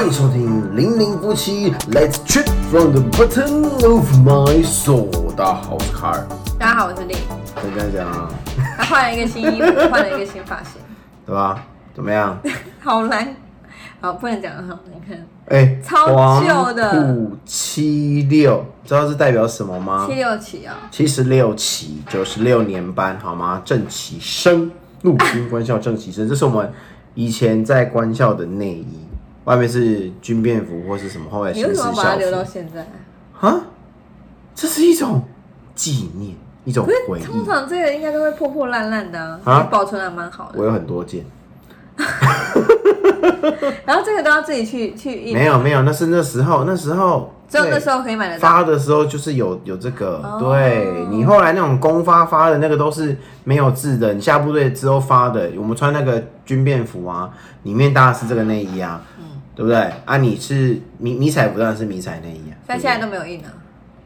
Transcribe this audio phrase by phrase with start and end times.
[0.00, 5.10] 欢迎收听零零夫妻，Let's trip from the bottom of my soul。
[5.36, 6.26] 大家好，我是卡尔。
[6.58, 7.14] 大家好，我是丽。
[7.56, 8.30] 我跟你讲啊，
[8.78, 10.80] 他换了一个新衣服，换了一个新发型，
[11.26, 11.66] 对吧？
[11.94, 12.40] 怎么样？
[12.80, 13.36] 好难，
[14.00, 15.26] 好不能讲得好难看。
[15.48, 20.14] 哎、超旧的黄埔七六，知道是代表什么吗七？
[20.14, 23.60] 六起啊，七十六期，九十六年班，好吗？
[23.66, 26.72] 正旗生，陆军官校正旗生，这是我们
[27.12, 28.99] 以前在官校的内衣，
[29.50, 32.86] 外面是军便服或是什么，后来你为形式校什么把它留到服现在？
[33.40, 33.60] 啊，
[34.54, 35.24] 这是一种
[35.74, 37.24] 纪念，一种回忆。
[37.24, 40.64] 通常这个应该都会破破烂烂的啊，啊保存还蛮好的我。
[40.64, 41.24] 有很多件，
[43.84, 48.40] 然后这个都要自己去去印，没有没有，那是那时候那时候对只有那时候可以买得到。
[48.40, 57.30] 发的时候就是有有这个，哦对你后来那种公发发的那个都是没有字的，你下部队之后发的，我们穿那个军便服啊，
[57.64, 59.92] 里面搭的是这个内衣啊，嗯对不对？
[60.04, 63.48] 啊，你是迷迷彩服当然是迷彩内衣啊，但现在都没有印了，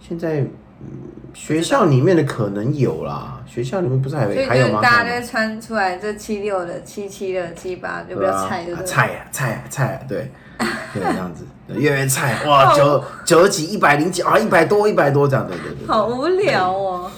[0.00, 0.86] 现在、嗯、
[1.32, 4.72] 学校里面的可能有啦，学校里面不是还所以还有吗？
[4.72, 8.86] 就是大家就会穿出来这七六的、七七的、七八就比对啊较菜，对啊不对？
[8.86, 10.30] 菜啊菜啊菜啊，对
[10.94, 15.86] 对这样子，越来越菜哇，九九十几、一百零几啊，一百多、一百多这样，对对对。
[15.86, 17.10] 好无聊哦。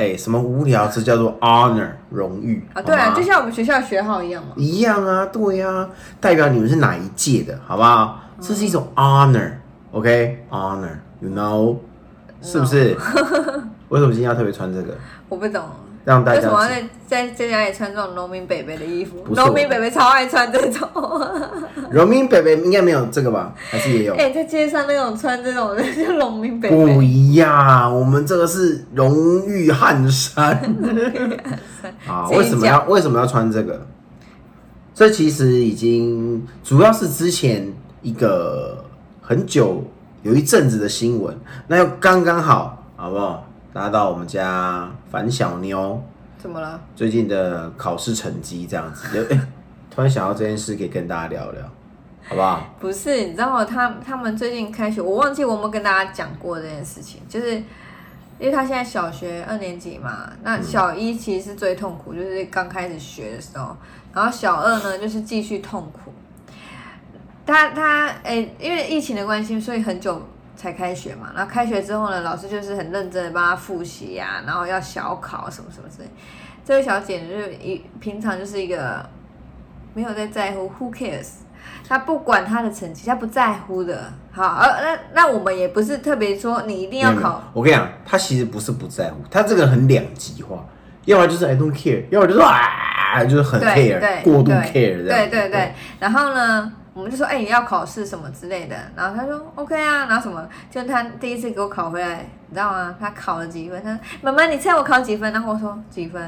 [0.00, 0.88] 哎、什么无聊？
[0.88, 4.52] 这叫做 honor 荣誉啊，对啊，就像我们学校学号一样嘛。
[4.56, 8.18] 一样啊，对呀、啊，代表你们是哪一届的，好不好？
[8.40, 11.76] 这是一种 honor，OK，honor，you、know，
[12.40, 12.96] 是不是？
[13.90, 14.96] 为什么今天要特别穿这个？
[15.28, 15.62] 我不懂，
[16.04, 19.22] 让大家为什么在在在家里穿这种农民北北的衣服？
[19.34, 20.88] 农民北北超爱穿这种。
[21.92, 23.52] 农民北北应该没有这个吧？
[23.70, 24.14] 还是也有？
[24.14, 27.02] 哎、在街上那种穿这种的叫农民北不。
[27.02, 30.58] 一样，我们这个是荣誉汗衫
[32.06, 32.28] 啊！
[32.30, 33.86] 为什么要为什么要穿这个？
[34.94, 38.84] 这其实已经主要是之前一个
[39.20, 39.82] 很久
[40.22, 41.36] 有一阵子的新闻，
[41.66, 43.46] 那又刚刚好，好不好？
[43.72, 46.02] 达到我们家樊小妞
[46.38, 46.80] 怎么了？
[46.96, 49.38] 最近的考试成绩这样子，
[49.90, 51.62] 突然想到这件事，可以跟大家聊聊，
[52.28, 52.64] 好不好？
[52.80, 53.64] 不是，你知道吗？
[53.64, 57.54] 他他们最近开学，我忘记我有没有跟大家讲过这件事情，就是
[58.38, 63.76] 因为他现在小学二年级嘛，那小一其实是最痛苦，就是刚开始学的时候，
[64.12, 66.12] 然后小二呢就是继续痛苦。
[67.46, 70.22] 他他哎、因为疫情的关系，所以很久
[70.60, 71.30] 才开学嘛。
[71.34, 76.08] 然后开学之后呢，老师就是很认真的帮他复习呀、然后要小考什么什么之类。
[76.62, 79.08] 这位小姐呢，就是一平常就是一个
[79.94, 81.28] 没有在在乎，Who cares？
[81.88, 84.12] 她不管她的成绩，她不在乎的。
[84.30, 90.64] 好，呃，那那我们也不是特别说你一定要考，我跟你讲，她其实不是不在乎，她这个很两极化，
[91.06, 95.04] 要么就是 I don't care，要么就是啊，就是很 care，对过度 care。
[95.04, 102.94] 对对对，然后呢，我们就说，哎、你要考试什么之类的，然后他说 OK 啊，然后什么，就他第一次给我考回来，你知道吗？
[103.00, 103.82] 他考了几分？
[103.82, 105.32] 他说妈妈，你猜我考几分？
[105.32, 106.20] 然后我说几分？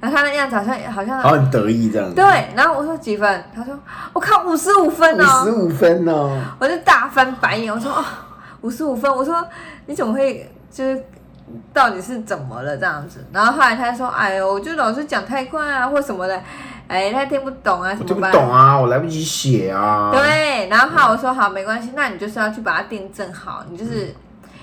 [0.00, 2.14] 然后他那样子好像好像好很得意这样子。
[2.14, 3.44] 对，然后我说几分？
[3.54, 3.78] 他说
[4.14, 8.02] 我考五十五分哦五十哦，五分哦，我就大翻白眼，我说哦，
[8.62, 9.46] 五十五分，我说
[9.84, 11.04] 你怎么会就是
[11.74, 13.22] 到底是怎么了这样子？
[13.30, 16.42] 然后后来他说，哎呦，我就老是讲太快啊，或什么的，
[16.90, 18.22] 哎，他听不懂啊，我听不？
[18.32, 20.10] 懂啊，我来不及写啊。
[20.12, 24.12] 对，然后后来我说好，没关系，那你就是要去把它订正好，你就是。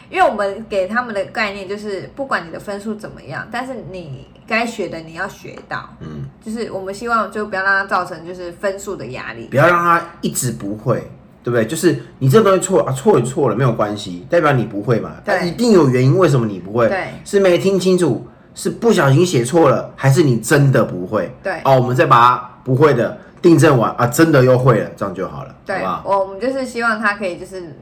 [0.10, 9.48] 因为我们给他们的概念就是，不管你的分数怎么样，但是你该学的你要学到，嗯，就是我们希望就不要让他造成就是分数的压力。
[9.52, 11.00] 不要让他一直不会，
[11.44, 11.68] 对不对？
[11.68, 16.88] 就是你这东西错啊，错也错了没有关系，代表你不会嘛，但一定有原因，为什么你不会？
[16.88, 18.26] 对是没听清楚，
[18.58, 21.32] 是不小心写错了，还是你真的不会？
[21.44, 27.78] 对哦，我们再把它不会的订正完啊，真的又会了，这样就好了，好对我们就是希望他可以就是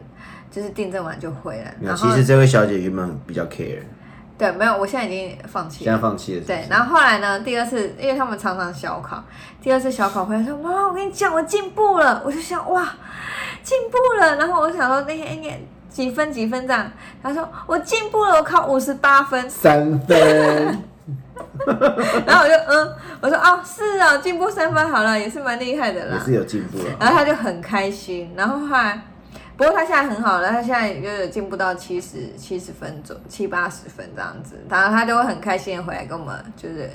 [0.51, 1.71] 就是订正完就会了。
[1.79, 3.79] 没有，其实这位小姐原本比较 care，
[4.37, 5.99] 对，没有，我现在已经放弃了现在了。
[6.01, 6.43] 放弃了。
[6.45, 7.39] 对，然后后来呢？
[7.39, 9.23] 第二次，因为他们常常小考，
[9.61, 12.85] 第二次小考回来说：“妈妈，我跟你讲，我进步了。”我就想哇，
[13.63, 14.35] 进步了。
[14.35, 15.57] 然后我想说那天应该
[15.95, 16.91] 几分几分这样。
[17.23, 19.49] 他说我进步了，我考五十八分。
[19.49, 20.17] 三分，
[22.27, 26.17] 然后我就嗯，我说哦是啊，进步三分好了，也是蛮厉害的啦。
[26.19, 26.83] 也是有进步了。
[26.99, 29.01] 然后他就很开心，然后后来，
[29.55, 36.89] 不过他现在很好了，他现在就有进步到七十七十分左七八十分这样子，然后他就会很开心的回来跟我们就是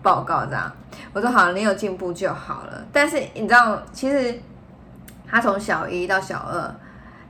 [0.00, 0.70] 报告这样。
[1.12, 2.84] 我说好，你有进步就好了。
[2.92, 4.38] 但是你知道，其实
[5.28, 6.72] 他从小一到小二，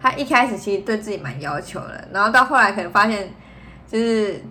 [0.04, 3.32] 他一开始其实对自己蛮要求的，然后到后来可能发现
[3.90, 4.42] 就是。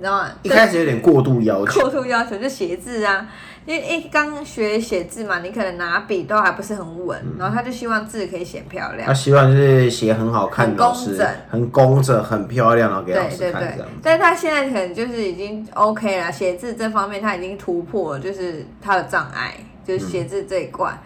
[0.00, 0.30] 你知道吗？
[0.44, 3.28] 一开始有点过度要求，过度要求，就写字啊，
[3.66, 9.12] 因为一刚学写字嘛，你可能拿笔都还不是很稳，嗯然后他就希望字可以写漂亮他。
[9.12, 13.84] 希望就是写很好看，工整很工整、很漂亮，然后给老师看这样，子。
[14.00, 19.54] 但是他现在可能就是已经 OK 了，写字这方面他已经突破了，就是他的障碍，
[19.84, 20.96] 就是写字这一关。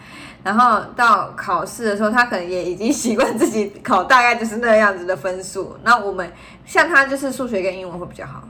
[0.44, 5.76] 然后到考试的时候，他可能也已经习惯自己考大概就是那样子的分数。
[5.84, 6.30] 那我们
[6.64, 8.42] 像他就是数学跟英文会比较好，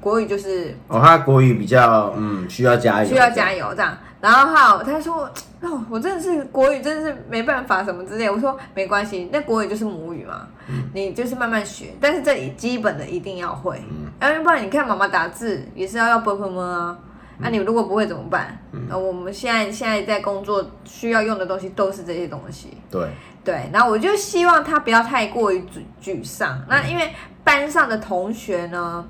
[0.00, 3.96] 国语就是哦，他国语比较嗯需要加油，需要加油这样。
[4.20, 5.28] 然后还有他说
[5.62, 8.28] 哦，我真的是国语真的是没办法什么之类。
[8.30, 10.46] 我说没关系，那国语就是母语嘛，
[10.92, 13.82] 你就是慢慢学，但是这里基本的一定要会，
[14.20, 16.96] 要不然你看妈妈打字也是要要 p m 啊。
[17.42, 18.58] 那、你如果不会怎么办？
[18.90, 22.76] 呃，我们现在现在在工作需要用的东西都是这些东西。
[22.90, 23.08] 对，
[23.44, 26.62] 对，然后我就希望他不要太过于沮沮丧。
[26.68, 29.04] 那因为班上的同学呢，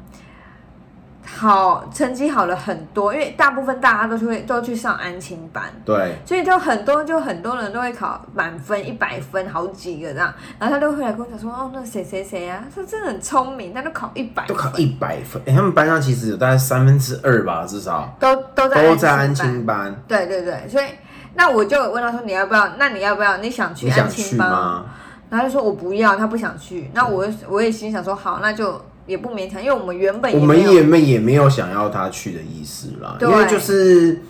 [1.24, 15.40] 好成绩好了很多，因为大部分大家都是会都去上安亲班，对，所以就很多就很多人都会考满分一百分，好几个这样，然后他都会来跟我讲说，哦，那谁谁谁啊，他真的很聪明，他都考一百都考一百分。
[15.46, 19.94] 哎、他们班上其实有大概三分之二吧，至少都都在都在安安亲班。
[20.08, 20.86] 对对对，所以
[21.34, 22.76] 那我就问他说你要不要？
[22.78, 23.36] 那你要不要？
[23.36, 24.48] 你想去安亲班？
[24.48, 24.84] 去吗？
[25.28, 26.90] 然后他就说我不要，他不想去。
[26.92, 34.20] 那我我也心想说好，那就也不勉强，因为我们原本我们也没也没有想要他去的意思啦，因为就是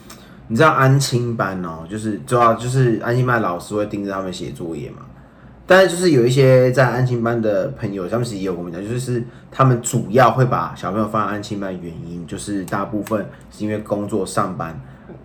[0.48, 5.02] 你知道安亲班哦、就是主要就是安亲班老师会盯着他们写作业嘛。
[5.66, 9.22] 但是就是有一些在安亲班的朋友，他们其实也有跟我们讲，就是
[9.52, 14.76] 他们主要会把小朋友放在安亲班的原因，就是大部分是因为工作上班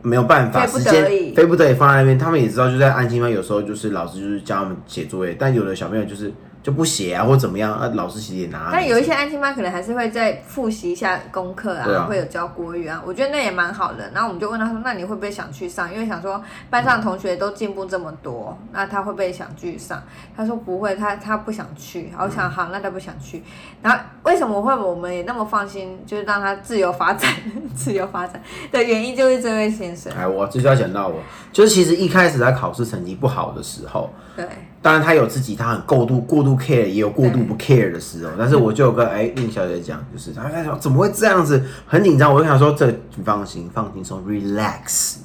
[0.04, 2.19] 没有办法，时间非不得已放在那边。
[2.19, 6.31] 他们也知道，就在安亲班有时候就是老师就是教他们写作业，但有的小朋友就是
[6.65, 8.69] 就不写啊，或怎么样啊，老师其实也拿。
[8.71, 14.09] 但有一些安亲班可能还是会再复习一下功课啊，对啊会有教国语啊，我觉得那也蛮好的。
[14.15, 20.01] 然后我们就问他说：“那你会不会想去上？”因为想说班上同学都进步这么多，那他会不会想去上？
[20.35, 22.12] 他说不会，他他不想去。
[22.17, 23.44] 我想好，那他不想去。
[23.83, 27.31] 然后为什么会我们也那么放心，就是让他自由发展、
[27.77, 28.41] 自由发展
[28.71, 30.11] 的原因，就是这位先生。
[30.18, 31.19] 哎，我这就要讲到我，
[31.53, 34.47] 就是其实一开始他考试成绩不好的时候，对，
[34.85, 38.31] 当然他有自己他很过度过度 care，也有过度不 care 的时候。
[38.37, 42.31] 但是我就有跟哎令小姐讲，就是她在说怎么会这样子，很紧张。
[42.31, 42.85] 我就想说，这
[43.15, 45.15] 你放心，放轻松，relax。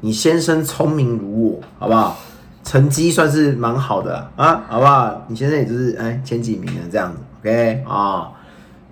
[0.00, 2.16] 你先生聪明如我，好不好？
[2.64, 5.26] 成绩算是蛮好的啊，好不好？
[5.28, 8.32] 你先生也就是哎前几名的这样子，OK 啊。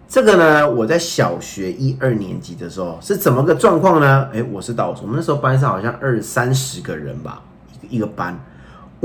[0.07, 4.29] 这个呢，我在小学一二年级的时候是怎么个状况呢？
[4.35, 7.41] 哎，我是倒数，我们那时候班上好像二三十个人吧，
[7.73, 8.39] 一个一个班，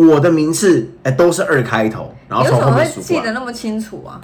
[0.08, 3.02] 我的名次哎都是二开头，然后从后面数。
[3.02, 4.22] 记得那么清楚啊？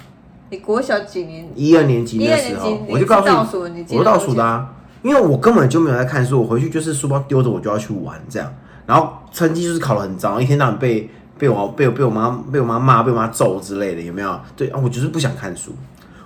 [0.48, 1.48] 你国小几年？
[1.54, 8.52] 一二年级的时候级，我就告诉你我倒数的啊，因为我根本就没有在看书，我回去就是书包丢着我就要去玩这样，
[8.86, 14.40] 然后成绩就是考得很糟，一天到晚被被我被我被我妈被我妈骂被我妈揍之类的，有没有？
[14.56, 15.72] 对啊，我就是不想看书。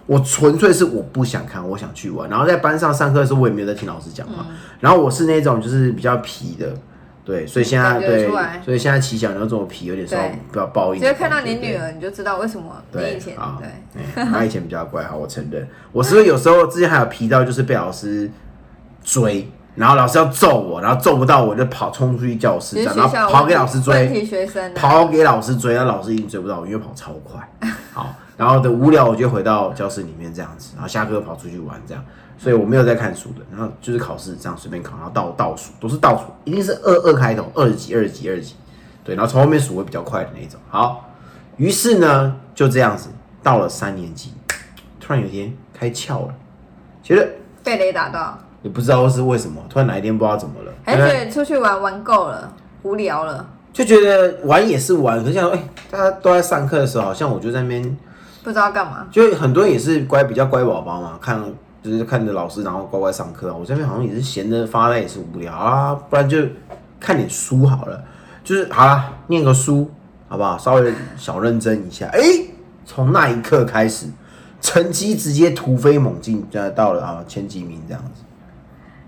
[0.06, 2.28] 我纯粹是我不想看，我想去玩。
[2.28, 4.44] 然后在班上上课的时候，我也没有在听老师讲话。
[4.80, 6.74] 然后我是那种就是比较皮的，
[7.30, 8.28] 对，所以现在对，
[8.64, 11.00] 所以现在骑小牛这种皮有点稍微对比较暴硬。
[11.00, 14.24] 只要看到你女儿，你就知道为什么你对以前好对。
[14.24, 15.68] 她以前比较乖，好，我承认。
[15.92, 18.28] 我是不是有时候之前还有皮到，就是被老师
[19.04, 27.40] 追，然后老师要揍我，然后揍不到我就跑冲出去教室，然后跑给老师追，题学生啊，跑给老师追，那老师已经追不到我，因为跑超快。
[27.92, 32.04] 好，然后的无聊我就回到教室里面这样子，然后下课跑出去玩这样，
[32.42, 33.44] 所以我没有在看书的。
[33.52, 38.54] 然后就是考试这样随便考，然后倒倒数都是倒数，一定是二二开头，二十几、二十几、二十几，
[39.04, 40.58] 对，然后从后面数会比较快的那种。
[40.70, 41.10] 好，
[41.58, 43.10] 于是呢就这样子
[43.42, 44.32] 到了三年级，
[44.98, 46.34] 突然有一天开窍了，
[47.02, 47.28] 觉得
[47.62, 52.50] 被雷打到，也不知道是为什么，突然哪一天不知道怎么了，还是觉得出去玩玩够了，
[52.82, 57.98] 无聊了，就觉得玩也是玩，可是想说，哎、大家都在上课的时候，好像我就在那边。
[58.42, 59.06] 不知道干嘛。
[59.10, 61.38] 就很多人也是乖比较乖宝宝嘛，看
[61.82, 63.56] 就是看着老师，然后乖乖上课啊。
[63.58, 66.38] 我这边好像也是闲着发呆，也是无聊啊，不然就
[66.98, 68.02] 看点书好了。
[68.42, 69.90] 就是好了，念个书
[70.28, 70.56] 好不好？
[70.56, 72.06] 稍微小认真一下。
[72.12, 72.20] 哎、
[72.84, 74.06] 从那一刻开始，
[74.60, 78.22] 成绩直接突飞猛进，就到了啊前几名这样子。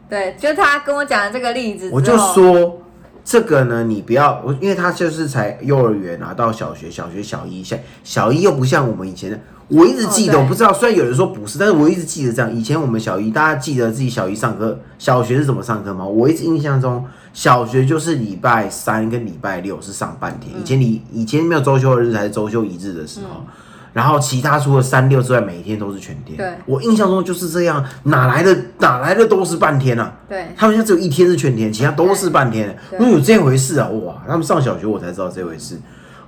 [0.09, 2.82] 对，就他跟我讲的这个例子，我就说
[3.25, 9.39] 这个呢，你不要我，因为他就是才幼儿园啊，到小学，小学小一，小小一又不像我们以前的。
[9.69, 12.53] 我一直记得，哦我不知道，虽然有人说不是，但是我一直记得这样。
[12.53, 16.05] 以前我们小一，大家记得自己小一上课，小学是怎么上课吗？
[16.05, 17.03] 我一直印象中，
[17.33, 20.53] 小学就是礼拜三跟礼拜六是上半天。
[20.61, 23.45] 以前你以前没有周休二日还是周休一日的时候，
[23.93, 26.37] 然后其他除了三六之外，每一天都是全天。
[26.37, 30.13] 对我印象中就是这样，哪来的哪来的都是半天啊？
[30.29, 32.77] 对，他们家只有一天是全天，其他都是半天。
[32.91, 34.23] 对因为有这回事啊，哇！
[34.27, 35.79] 他们上小学我才知道这回事。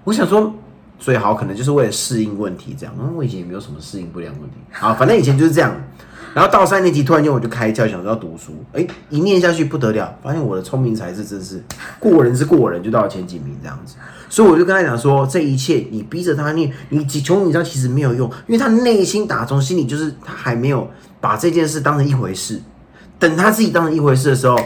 [0.04, 0.54] 我想说，
[0.98, 2.94] 所以好，可能就是为了适应问题这样。
[2.98, 4.56] 嗯，我以前也没有什么适应不良问题。
[4.70, 5.74] 好，反正以前就是这样。
[6.34, 8.52] 然后到三年级，突然间我就开窍，想说要读书。
[8.72, 11.62] 哎，一念下去不得了，发现我的聪明才智真是
[12.00, 13.94] 过人是过人，就到了前几名这样子。
[14.28, 22.60] 所以我就跟他讲说，这一切你逼着他念，你穷你知道其实没有用，因为他内心打从心里就是他还没有把这件事当成一回事。
[23.16, 24.58] 等他自己当成一回事的时候，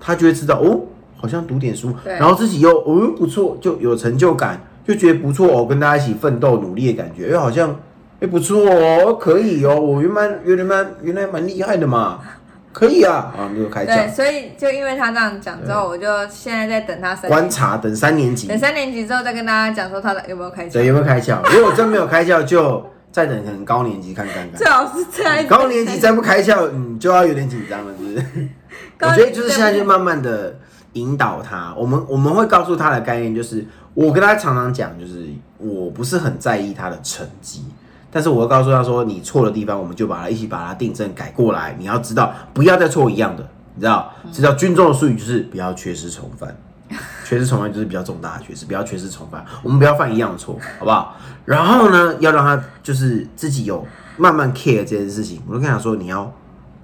[0.00, 0.80] 他就会知道哦，
[1.16, 7.76] 好像读点书，然后自己又哦不错，就有成就感，就觉得不错哦，跟大家一起奋斗努力的感觉，哎，好像
[8.20, 12.20] 哎不错哦，可以哦，我原来原来蛮原来蛮厉害的嘛，
[12.72, 18.48] 可以啊，啊就开对，窍，所以就因为他这样讲之后，我就现在在等他三观，察等三年级。
[18.48, 24.56] 等三年级之后再跟大家讲说他的有没有开对窍，有没有开窍，如果真没有开窍，就再等可能高年级看看看。
[24.56, 24.66] 最。
[24.68, 25.46] 好是这样。
[25.46, 28.48] 高年级再不开窍，嗯，就要有点紧张了，是不是？
[29.00, 30.56] 我觉得就是现在就慢慢的
[30.94, 37.64] 引导他，我们我们会告诉他的概念就是，我跟他常常讲，就是我不是很在意他的成绩，
[38.10, 41.74] 但是我会告诉他说，你错的地方，我们就把它一起把它订正改过来。
[41.78, 46.56] 你要知道，不要再错一样的，你知道，知道军中的术语就是不要缺失重犯。
[47.22, 51.14] 缺失重犯就是比较重大的缺失，不要缺失重犯，我们不要犯一样的错，好不好？
[51.44, 53.86] 然后呢，要让他就是自己有
[54.16, 55.42] 慢慢 care 这件事情。
[55.46, 56.32] 我就跟他说，你要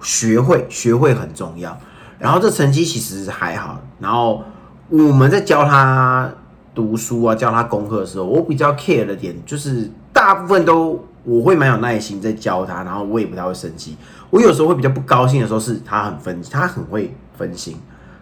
[0.01, 1.75] 学会，学会很重要。
[2.19, 4.43] 然后这成绩其实还好，然后
[4.89, 6.31] 我们在教他
[6.75, 13.97] 读书啊，教他功课的时候，我比较 care 的点就是大部分都我会蛮有耐心在教他，然后我也不太会生气。
[14.29, 17.75] 我有时候会比较不高兴的时候，是他很分，他很会分心。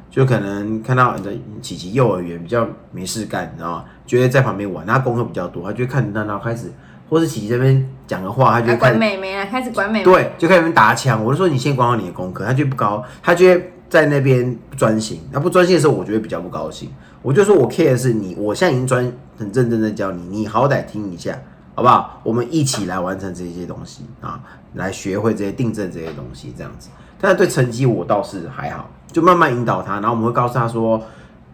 [0.10, 3.86] 就可能看到你的琪琪幼儿园比较没事干，你知道吗？
[4.06, 6.72] 觉得在旁边玩，他功课比较多，他就会看到，然后开始，
[7.10, 10.06] 或是琪琪这边讲个话，他就管会开始妹妹了，开始管妹妹。
[10.06, 11.26] 对，就开始打枪。
[11.26, 15.20] 我就说你先管好你的功课，他就不高，他就会在那边不专心。
[15.32, 16.92] 那不专心的时候，我就会比较不高兴。
[17.24, 19.04] 我就说我 care 的是你，我现在已经专
[19.36, 21.36] 很认真的教你，你好歹听一下，
[21.76, 22.20] 好不好？
[22.24, 24.40] 我们一起来完成这些东西啊，
[24.76, 26.90] 来学会这些订正这些东西，这样子。
[27.20, 31.02] 但是对成绩我倒是还好，就慢慢引导他，然后我们会告诉他说，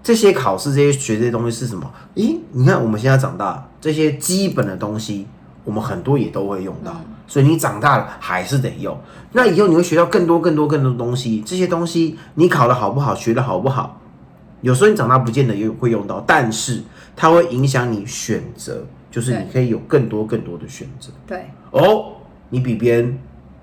[0.02, 1.90] 这些考试、这些学这些东西是什么？
[2.16, 5.28] 咦，你看我们现在长大，这些基本的东西，
[5.64, 8.98] 我们很多也都会用到，所以你长大了还是得用。
[9.34, 14.02] 那以后你会学到更多、更多、更多东西，这些东西你考的好不好，学的好不好，
[14.62, 16.82] 有时候你长大不见得也会用到，但是
[17.16, 21.12] 它会影响你选择，就是你可以有更多、更多的选择。
[21.28, 22.14] 对哦，
[22.50, 23.18] 你比别人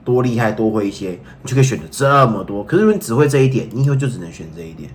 [0.04, 2.62] 多厉害多会一些，你就可以选择这么多。
[2.64, 4.90] 可是如果你只会这一点，你以后就只能选这一点，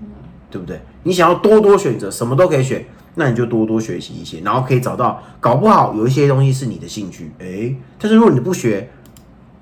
[0.49, 0.79] 对不对？
[1.03, 8.89] 你想要多多选择，什么都可以选，那你就多多学习一些，然后可以找到，搞不好有一些东西是你的兴趣，诶，但是如果你不学，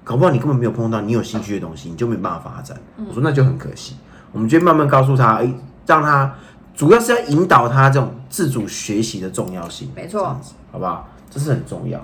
[0.04, 2.76] 搞不好你根本没有碰到你有兴趣的东西，你就没办法发展。
[3.08, 3.96] 我说那就很可惜。
[4.32, 5.52] 我们就慢慢告诉他，诶，
[5.88, 6.36] 让他
[6.80, 11.10] 主要是要引导他这种自主学习的重要性，没错这样子，好不好？
[11.30, 12.00] 这是很重要。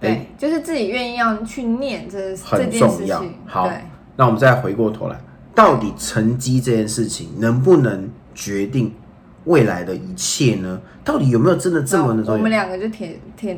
[0.00, 3.24] 诶对，就是自己愿意要去念这是很重要。
[3.46, 3.70] 好，
[4.16, 5.16] 那我们再回过头来，
[5.54, 8.92] 到底成绩这件事情能不能决定
[9.44, 10.80] 未来的一切呢？
[11.04, 12.36] 到底有没有真的这么的重要？
[12.36, 13.56] 我们两个就填填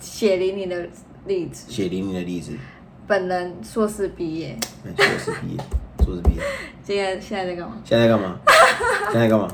[0.00, 0.88] 血淋淋的
[1.26, 1.70] 例子。
[1.70, 2.52] 血淋淋的例子，
[3.06, 5.62] 本人硕士毕业，那硕士毕业，
[6.02, 6.42] 硕士毕业，
[6.82, 7.76] 现在现在在干嘛？
[7.84, 8.38] 现在在干嘛？
[9.12, 9.46] 现在在干嘛？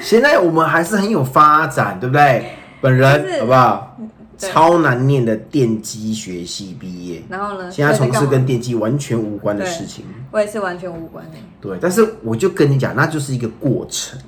[0.00, 2.44] 现在我们还是很有发展，对不对？
[2.80, 3.96] 本人就是好不好？
[4.38, 7.70] 超难念的电机学系毕业，然后呢？
[7.70, 10.04] 现在从事跟电机完全无关的事情。
[10.32, 11.36] 我也是完全无关的。
[11.60, 14.18] 对，但是我就跟你讲，那就是一个过程。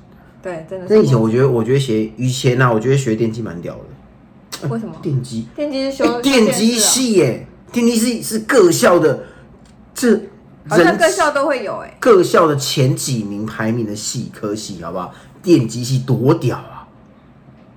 [0.41, 1.19] 对，真的那以前。
[1.19, 4.69] 我觉得，我觉得学以前呢、啊，我觉得学电机蛮屌的。
[4.69, 4.95] 为什么？
[5.01, 9.23] 电机，电机是修欸电机系耶，电机系是各校的，
[9.93, 10.17] 这
[10.67, 11.95] 好像各校都会有哎。
[11.99, 15.13] 各校的前几名排名的系科系，好不好？
[15.41, 16.87] 电机系多屌啊！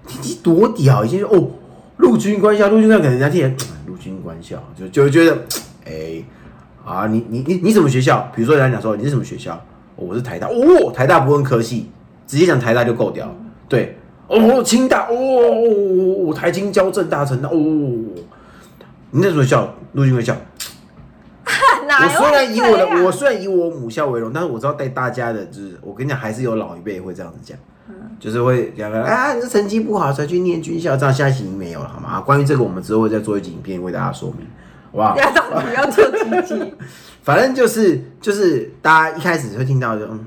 [0.07, 1.05] 电机多屌！
[1.05, 1.51] 以前哦，
[1.99, 3.55] 陆军官校，陆军官校给人家听人，
[3.87, 5.39] 陆军官校就就会觉得，
[5.85, 6.23] 哎、
[6.85, 8.31] 啊，你你你你什么学校？
[8.35, 9.55] 比如说人家讲说你是什么学校？
[9.97, 11.91] 哦我是台大，哦，台大不问科系，
[12.27, 13.29] 直接讲台大就够屌。
[13.69, 17.59] 对，哦，清大，哦，哦台清交政大成大，哦，
[19.11, 20.35] 你那所学校，陆军官校，
[22.05, 27.57] 我虽然以我的我虽然以我母校为荣，但是我知道带大家的，就是我跟你讲，还是有老一辈会这样子讲，
[27.89, 32.09] 嗯就是会讲啊，你这成绩不好才去念军校，这样现在已经没有了，好吗？
[32.11, 34.47] 啊关于这个，我们之后会再做一集影片为大家说明，
[34.93, 36.75] 哇， 要到底要做几集？
[37.23, 40.25] 反正就是就是大家一开始会听到就嗯，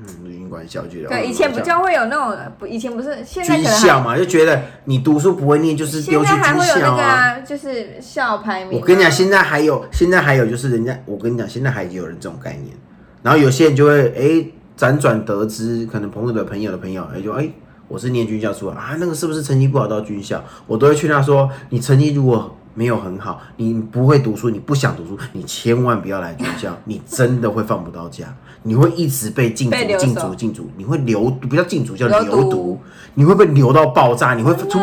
[0.52, 6.96] 陆军官校觉得哦对，以前不叫就会有那种不，以前不是，现在可军校嘛，就觉得你读书不会念，就是现丢去军在还会有那校啊。
[6.96, 8.80] 个啊，就是校排名啊。
[8.80, 12.76] 我跟你讲，现在还有，现在还有就是人家，我跟你讲，现在还有人这种概念，
[13.22, 14.46] 然后有些人就会哎
[14.78, 17.48] 辗转得知，可能朋友的朋友的朋友，哎就哎
[17.88, 20.42] 我是念军校出来啊，那个是不是成绩不好到军校？
[20.66, 32.30] 我都会劝他说，你成绩如果没有很好，你不会读书，你不想读书，你千万不要来军校，你真的会放不到假，你会一直被禁足、禁足、禁足，你会流不叫禁足，叫留读。
[32.30, 32.80] 留读，
[33.14, 34.78] 你会被流到爆炸，你会出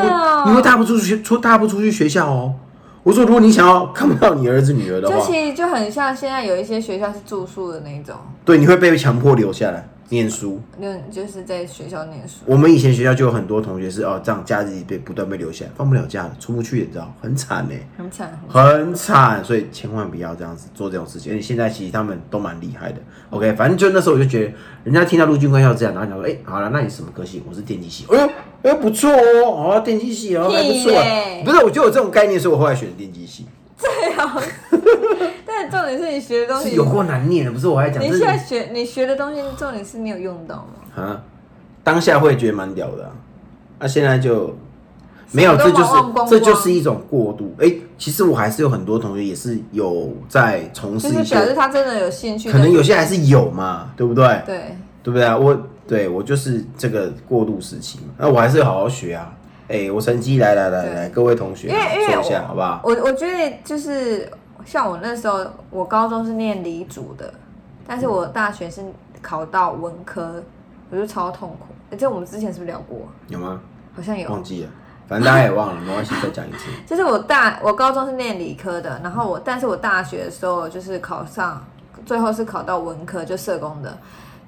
[0.45, 2.53] 你会踏不出去，出踏不出去学校哦。
[3.03, 10.62] 我说，如果你想要看不到你儿子女儿的话，就其实就很像现在有一些学校是住宿的那一种，对，你会被强迫留下来念书。
[10.82, 12.38] 就就是在学校念书。
[12.46, 19.44] 我们以前学校就有很多同学是哦，这样假日被不断被留下来，放不了假了，出不去，你知道，很惨呢，很惨，很惨。
[19.44, 21.34] 所以千万不要这样子做这种事情。
[21.34, 22.98] 而且现在其实他们都蛮厉害的。
[23.30, 27.44] OK，反正就那时候我就觉得，人家听到陆军官校这样，然后讲说，哎、好了，那你什么科系？
[27.48, 28.06] 我是电机系。
[28.10, 28.28] 哎呦，
[28.63, 30.92] 哎呦不错哦，哦，电机系哦，还不错。
[31.46, 33.46] 不是，我就有这种概念，所以我后来选了电机系。
[33.81, 34.41] 对啊。
[35.45, 38.03] 但重点是你学的东西，是有过难念的，不是我还讲。
[38.03, 41.03] 你现在学你学的东西，重点是你有用到吗？
[41.03, 41.24] 啊，
[41.83, 43.12] 当下会觉得蛮屌的、啊，
[43.79, 44.55] 那、现在就
[45.31, 45.91] 没有，这就是
[46.29, 47.53] 这就是一种过度。
[47.59, 54.41] 哎、其实我还是有很多同学也是有在从事一就是表示，他真的有兴趣，可能有些还是有嘛，对不对？
[54.45, 54.75] 对。
[55.01, 55.36] 对不对啊？
[55.36, 55.57] 我
[55.88, 59.33] 对我就是这个过渡时期嘛，那我还是要好好学啊。
[59.69, 62.81] 哎、我成绩来来来来，各位同学因为因为说一下好不好？
[62.83, 64.27] 我我觉得就是
[64.65, 67.31] 像我那时候，我高中是念理组的，
[67.88, 68.81] 但是我大学是
[69.21, 70.43] 考到文科，
[70.89, 71.67] 我就超痛苦。
[71.91, 72.99] 而且我们之前是不是聊过？
[73.27, 73.61] 有吗？
[73.95, 74.29] 好像有。
[74.29, 74.69] 忘记了，
[75.07, 76.65] 反正大家也忘了，没关系，再讲一次。
[76.88, 81.63] 就是我大我高中是念理科的，然后我但是我大学的时候就是考上，
[82.05, 83.97] 最后是考到文科，就社工的。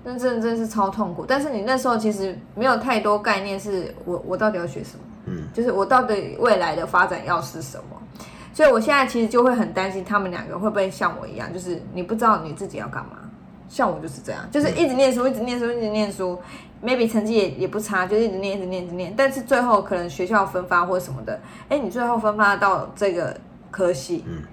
[0.04, 8.02] 那真的真的是超痛苦，但是你那时候其实没有太多概念，是我我到底要学什么，嗯，就是我到底未来的发展要是什么，
[8.54, 13.18] 所以我现在其实就会很担心他们两个会不会像我一样，就是你不知道你自己要干嘛。
[13.70, 16.38] 像我就是这样，就是一直念书，一直念书，一直念书
[16.84, 19.14] ，maybe 成绩也也不差，就一直念，一直念，一直念。
[19.16, 23.34] 但是最后可能学校分发或什么的，哎，你最后分发到这个
[23.72, 24.44] 科系，嗯，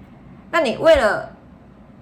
[0.49, 1.29] 那你为了，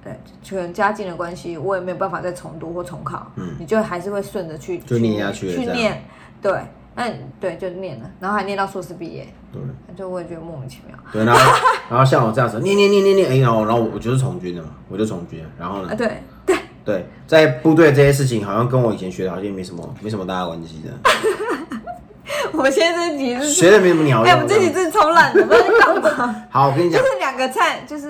[0.03, 0.11] 呃，
[0.47, 3.55] 可能家境的关系，我也没有办法再重读或重考，嗯。
[3.57, 6.03] 你就还是会顺着去就念下去去念，
[6.39, 6.61] 对，
[6.99, 9.61] 那你对就念了，然后还念到硕士毕业，对。
[9.95, 10.97] 就我也觉得莫名其妙。
[11.13, 11.39] 对，然后
[11.89, 20.91] 然后像我这样子，念念念念念，哎、然后然后我就是从军的嘛，我就从军了，然后呢啊，，对，对，在部队这些事情好像跟我以前学的好像没什么没什么大关系的，
[22.53, 24.39] 我们现在这集是， 学的没什么鸟哎，我用。
[24.39, 28.09] 们这集真的超烂的，不知道在干嘛， 好，我跟你讲，就是两个菜，就是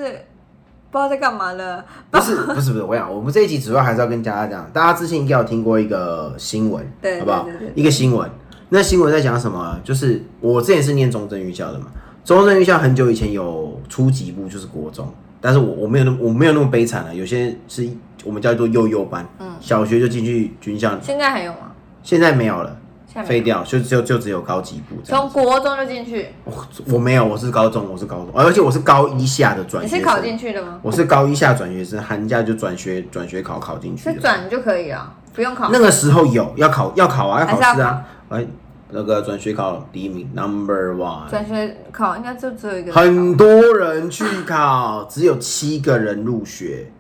[0.90, 1.84] 不知道在干嘛了。
[2.10, 7.74] 不是不是不是，我讲我们这一集主要还是要跟大家讲，大家之前应该有听过一个新闻，对好不好对对对？
[7.76, 8.30] 一个新闻，
[8.70, 9.80] 那新闻在讲什么？
[9.84, 11.88] 就是我之前是念中正预校的嘛，
[12.24, 17.88] 中正预校很久以前有初级部，就是国中，但是我我没有那么我没有那么悲惨了，有些是
[18.24, 21.72] 我们叫做幼幼班，嗯小学就进去军校，现在还有吗？
[22.04, 22.78] 现在没有了。
[23.26, 25.28] 废掉，就就就只有高级部从。
[25.30, 26.54] 国中就进去，我
[26.94, 29.84] 我没有，我是高中，我是高中，而且我是高一下的转。
[29.84, 30.80] 你是考进去的吗？
[30.84, 34.14] 我是高一下转学生，寒假就转学转学考考进去的。
[34.14, 35.72] 是转就可以了，不用考。
[35.72, 38.06] 那个时候有要考要考啊，要考试啊。
[38.30, 38.46] 哎，
[38.92, 42.94] 那个转学考第一名，Number One，转学考应该就只有一个。
[42.94, 46.92] 很多人去考，只有七个人入学。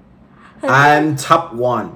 [0.61, 1.87] I'm top one。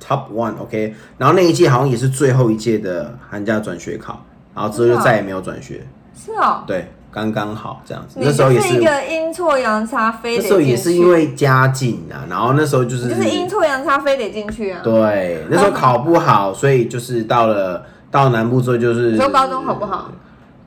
[0.00, 4.24] Top one，OK，、然后那一届好像也是最后一届的寒假转学考，
[4.54, 8.18] 然后之后就再也没有转学，是哦，对，刚刚好这样子。
[8.22, 14.80] 那时候也是一个阴错阳差，非得那时候也是因为家境啊，然后那时候就是就是阴错阳差，非得进去啊。
[14.84, 19.12] 对，那时候考不好，所以就是到了到南部之后就是。
[19.12, 20.10] 你说高中好不好？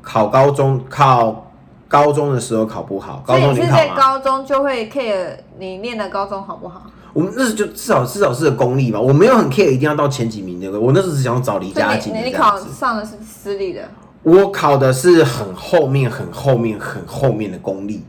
[0.01, 1.51] 考高中考
[1.87, 4.01] 高中的时候考不好，高所以你是在中联考嘛。
[4.01, 6.83] 高中就会 care 你念的高中好不好？
[7.13, 12.57] 我们那时就至少至少是个公立吧，我没有很 care 一定要到前几名那个，我那时候只想找离家近以你你你考。
[12.57, 13.81] 上的是私立的，
[14.23, 18.03] 我考的是很后面、很后面、很后面的公立，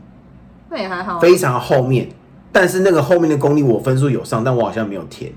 [0.69, 1.19] 那也还好啊。
[1.19, 2.09] 非常后面。
[2.51, 5.31] 但是那个后面的公立我分数有上，但我好像没有填，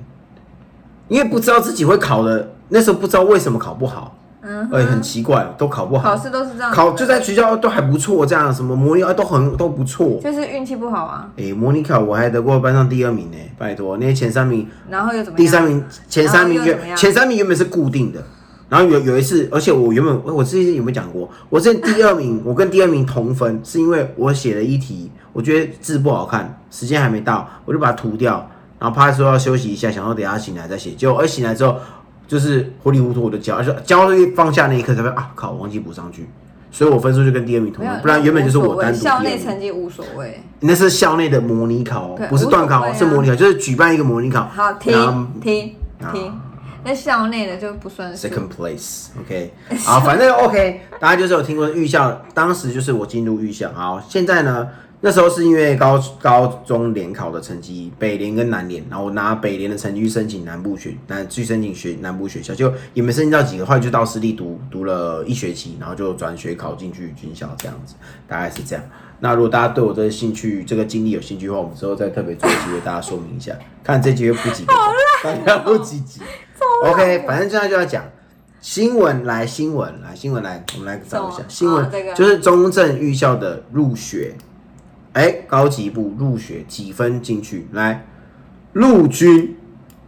[1.09, 6.23] 因为不知道自己会考的，那时候不知道为什么考不好，嗯哎、很奇怪，都考不好考。
[6.23, 10.21] 试都是这样，考就在学校都还不错，这样什么模拟啊都很都不错。
[10.23, 15.45] 就是运气不好啊，哎、模拟考我还得过班上第二名呢，拜托，那些前三名、然后又怎么样？
[15.45, 18.23] 第三名、前三名原前三名原本是固定的，
[18.69, 21.29] 然后有有一次，而且我原本我之前有没有讲过？
[21.49, 30.91] 我之前第二名，我跟第二名同分，是因为我写了一题，我觉得字不好看，时间还没到，我就把它涂掉，然后怕说要休息一下，想说等下醒来再写。
[30.93, 31.77] 结果一醒来之后，
[32.29, 36.29] 就是糊里糊涂我就交，而且交一放下那一刻才发现啊靠，我忘记补上去，
[36.71, 38.99] 所以我分数就跟第二名同样，，不然原本就是我单独。
[38.99, 40.43] 校内成绩无所谓。
[40.61, 44.49] 那是校内的模拟考哦，不是段考是模拟考，就是举办一个模拟考。
[44.49, 44.93] 好，停
[45.41, 46.33] 停啊停，
[46.85, 48.29] 那校内的就不算数。
[48.29, 49.53] Second place，OK，、
[49.85, 54.69] 好，反正 OK，大家就是有听过预校，当时就是我进入预校，好，现在呢，
[55.01, 67.95] 那时候是因为高高中联考的成绩，北联跟南联，然后我拿北联的成绩去申请南部学，南去申请学南部学校，就也没申请到几个，后来就到私立读读了一学期，然后就转学考进去军校这样子，
[68.27, 68.85] 大概是这样。
[69.21, 73.55] 那如果大家对我这个兴趣、这个经历有兴趣的话，我们之后再特别做一集为大家说明一下，
[73.85, 74.75] 看这集会补几个，
[75.23, 76.21] 大家不积极。
[76.85, 78.05] OK，反正现在就要讲
[78.61, 84.35] 新闻，来新闻，来新闻，来，我们来找一下新闻就是中正预校的入学，
[85.17, 87.67] 哎，高级部入学几分进去？
[87.73, 88.05] 来，
[88.75, 89.57] 陆军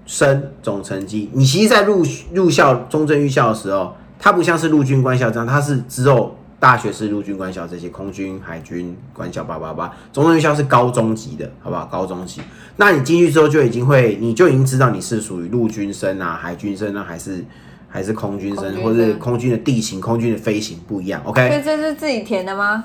[0.04, 11.86] 生总成绩，你其实，在入入校中正预校的时候，它不像是陆军官校这样，它是之后大学是陆军官校这些空军、海军官校八八八，中正预校是高中级的，好不好？
[11.86, 12.42] 高中级，
[12.76, 17.42] 那你进去之后就已经会，你就已经知道你是属于陆军生啊、海军生啊，还是
[17.88, 21.48] 还是空军生，或者是空军的地形、空军的飞行不一样，OK？
[21.48, 22.84] 所以这是自己填的吗？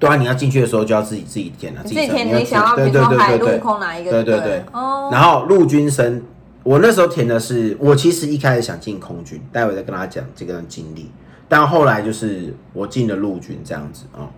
[0.00, 3.58] 对啊，你要进去的时候就要自己自己填了，你自己填你想要，比对对如说海陆对对对。
[3.60, 4.10] 空哪一个？
[4.10, 6.22] 对对对哦，然后陆军生，
[6.62, 11.10] 我那时候填的是，我其实一开始想进空军，待会再跟大家讲这个经历。
[11.48, 14.30] 但后来就是我进了陆军这样子啊，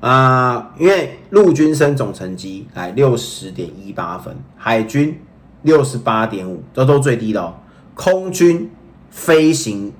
[0.00, 5.18] 啊、因为陆军生总成绩来六十点一八分，海军
[5.62, 7.54] 六十八点五，这都最低的哦。
[7.94, 8.70] 空军
[9.10, 9.92] 飞行，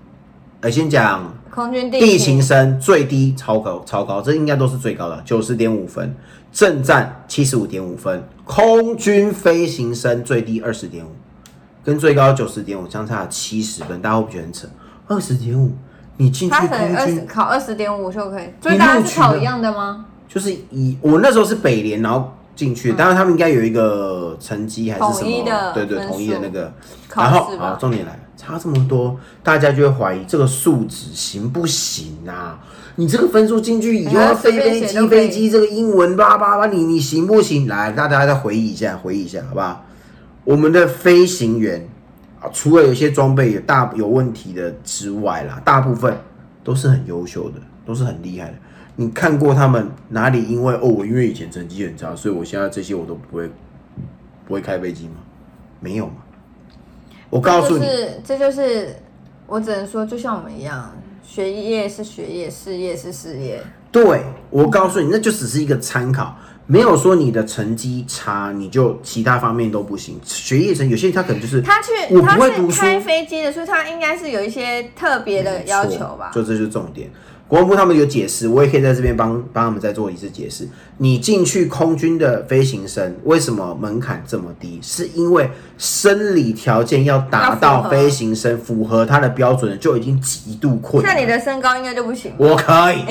[0.61, 6.15] 呃，先讲空军地地形生最低超高超高，这应该都是最高的，九十点五分。
[6.53, 11.11] 正战七十五点五分，空军飞行生最低二十点五，
[11.85, 14.69] 跟最高九十点五相差七十分，大家会不会觉得很扯？
[15.09, 15.73] 二十点五，
[16.17, 20.07] 你进去他可能二十空军考二十点五就可以，所以大家是考一样的吗？
[20.29, 26.73] 就是以我那时候是北联，然后进去，当然他们应该有一个成绩还是什么，的对对，统一的那个。
[27.15, 32.61] 然后好，重点来了，差这么多，大家就会怀疑这个素质行不行啊？
[32.95, 37.67] 你这个分数进去以后飞飞机，飞机这个英文叭叭叭，你你行不行？
[37.67, 39.85] 来，大家再回忆一下，回忆一下，好不好？
[40.45, 41.89] 我们的飞行员
[42.41, 46.17] 啊，除了有些装备有大有问题的之外啦，大部分
[46.63, 48.55] 都是很优秀的，都是很厉害的。
[48.97, 53.51] 你看过他们哪里因为哦，我因为以前成绩很差，所以我现在这些我都不会
[54.47, 55.17] 不会开飞机吗？
[55.81, 56.15] 没有嘛。
[57.31, 58.97] 我告诉你，就是这就是
[59.47, 63.63] 我只能说，就像我们一样，学业是学业，事业是事业。
[63.91, 66.37] 对我告诉你，那就只是一个参考，
[66.67, 70.21] 没有说你的成绩差，你就其他方面都不行。
[70.25, 76.31] 学业成有些人他可能就是他去我他不会读书是开飞机的，所以他应该是有一些特别的要求吧？
[76.35, 77.11] 就这就是重点。
[77.49, 80.69] 国防部他们有解释，我也可以在这边帮帮他们再做一次解释。
[80.99, 84.79] 你进去空军的飞行生，为什么门槛这么低？
[84.83, 91.15] 是因为生理条件要达到飞行生符合他的标准，就已经极度困难。
[91.15, 93.03] 像你的身高应该就不行，我可以，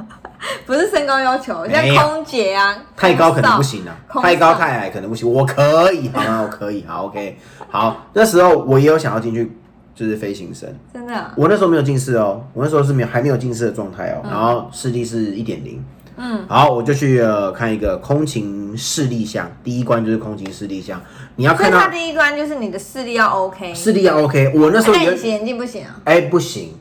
[0.64, 5.30] 不是身高要求，像空姐啊，太高可能不行啊，太高太矮可能不行。
[5.30, 6.40] 我可以，好吗？
[6.42, 8.06] 我可以，好，OK，好。
[8.14, 9.52] 那时候我也有想要进去，
[9.94, 10.68] 就是飞行生。
[10.92, 11.32] 真的啊？
[11.36, 15.84] 我那时候没有近视哦，我那时候是没有还没有近视的状态哦，然后视力是一点零。
[16.16, 21.02] 嗯，好，我就去呃看一个空勤视力项，第一关就是空勤视力项，
[21.34, 24.52] 你要所以看到他第一关就是你的视力要 OK，视力要 OK。
[24.54, 26.74] 我那时候有戴隐形眼镜不行啊，哎不行，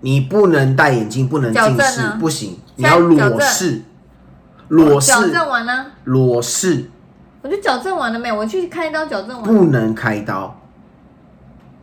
[0.00, 3.80] 你不能戴眼镜，不能近视不行，你要裸视，
[4.68, 5.10] 裸视。
[5.10, 6.90] 矫正完呢，裸视，
[7.40, 8.36] 我就矫正完了没有？
[8.36, 10.59] 我去开刀矫正完，不能开刀，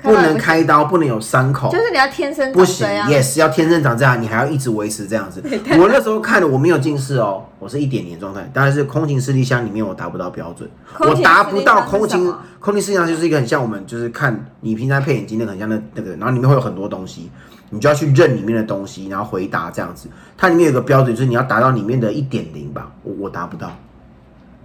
[0.08, 2.88] 不能开刀不能有伤口，就是你要天生不行。
[2.88, 5.44] ，yes，要天生长这样，你还要一直维持这样子。
[5.78, 17.30] 我那时候看的，我没有近视哦，我是一点零状态，当然是空勤视力箱里面我达不到标准，我达不到空勤空勤视力箱就是一个很像我们就是看你平常配眼镜那个很像那那个，然后里面会有很多东西，
[17.70, 20.08] 你就要去认里面的东西，然后回答这样子。
[20.38, 23.72] 它里面有个标准，就是你要达到里面的一点零吧，我我达不到。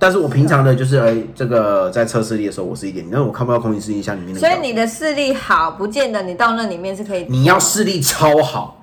[0.03, 4.41] 但是我平常的就是哎，这个在测视力的时候我是一点零，但是我看不到空气视力箱里面的。
[4.41, 8.83] 所以你的视力好，不见得你到那里面是可以你要视力超好，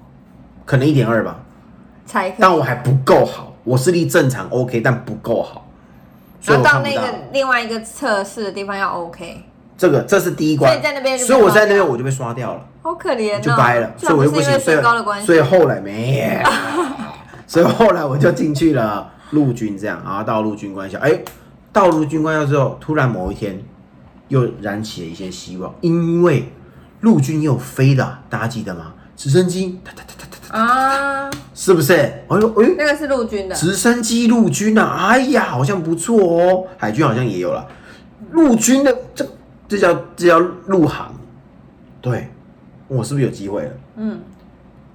[0.65, 1.41] 可能一点二吧。
[2.05, 2.33] 才。
[2.39, 5.67] 但我还不够好，我视力正常 OK，但不够好，
[6.39, 6.95] 所以然后到那。
[6.95, 7.01] 个
[7.33, 9.43] 另外一个测试的地方要 OK，
[9.77, 16.41] 这个这是第一关，所以在那边所以我在那边我就被刷掉了，好可怜哦，就掰了，所以我就不行，所以身高的关系，所以后来没，
[17.45, 21.21] 所以后来我就进去了陆军，这样，然后到陆军官校，哎，
[21.71, 23.61] 到陆军官校之后，突然某一天
[24.27, 26.51] 又燃起了一些希望，因为
[27.01, 28.93] 陆军也有飞的啊，大家记得吗？
[29.15, 31.93] 直升机，哒哒哒哒哒啊，是不是？
[31.93, 36.67] 哎呦哎呦，那个是陆军的，直升机陆军啊，哎呀，好像不错哦。
[36.77, 37.67] 海军好像也有了，
[38.31, 39.27] 陆军的这
[39.67, 41.13] 这叫这叫陆航，
[42.01, 42.29] 对，
[42.87, 43.71] 我是不是有机会了？
[43.97, 44.19] 嗯，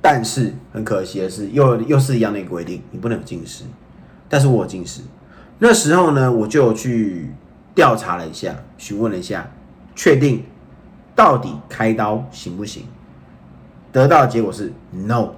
[0.01, 3.65] 但是很可惜的是，又又是一样的一个规定，你不能有近视。
[4.29, 5.03] 但是我近视，
[5.59, 7.33] 那时候呢，我就去
[7.75, 9.49] 调查了一下，询问了一下，
[9.95, 10.45] 确定
[11.15, 12.85] 到底开刀行不行？
[13.93, 15.31] 得到的结果是 no，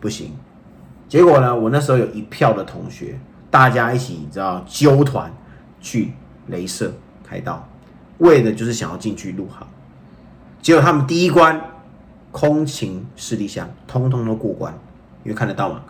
[0.00, 0.32] 不行。
[1.08, 3.18] 结果呢，我那时候有一票的同学，
[3.50, 5.32] 大家一起你知道纠团
[5.80, 6.12] 去
[6.50, 6.92] 镭射
[7.24, 7.66] 开刀，
[8.18, 9.66] 为的就是想要进去入行。
[10.60, 11.60] 结果他们第一关
[12.32, 14.74] 空勤视力箱通通都过关，
[15.22, 15.82] 因为看得到嘛。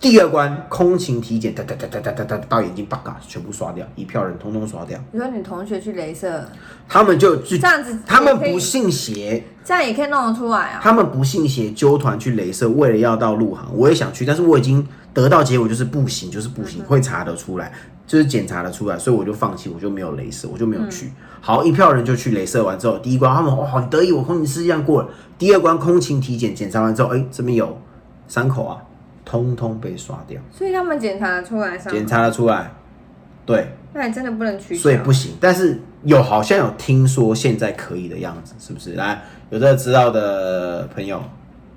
[0.00, 4.98] 第二关空勤体检，哒哒哒哒哒哒哒到眼睛，叭嘎全部刷掉，一票人通通刷掉。
[5.12, 6.46] 你说你同学去镭射，
[6.86, 10.80] 他们就去这，样子他们不信邪，这样也可以弄得出来啊？
[10.82, 17.72] 他们不信邪，揪团去镭射，为了要到陆航，我也想去，但是我已经得到结果就是不行，就是不行，会查得出来，
[18.06, 21.10] 就是检查得出来，所以我就放弃，我就没有镭射，我就没有去。
[21.40, 25.08] 好，一票人就去镭射完之后，第一关他们哇很得意，我空勤试样过了。
[25.38, 27.80] 第二关空勤体检检查完之后，哎、这边有
[28.28, 28.76] 伤口啊，
[29.24, 32.70] 通通被刷掉，所以他们检查得出来上，检查得出来，
[33.46, 35.32] 对，那你真的不能取消，所以不行。
[35.40, 38.94] 但是有好像有听说现在可以的样子，是不是？
[38.94, 41.22] 来，有这个知道的朋友、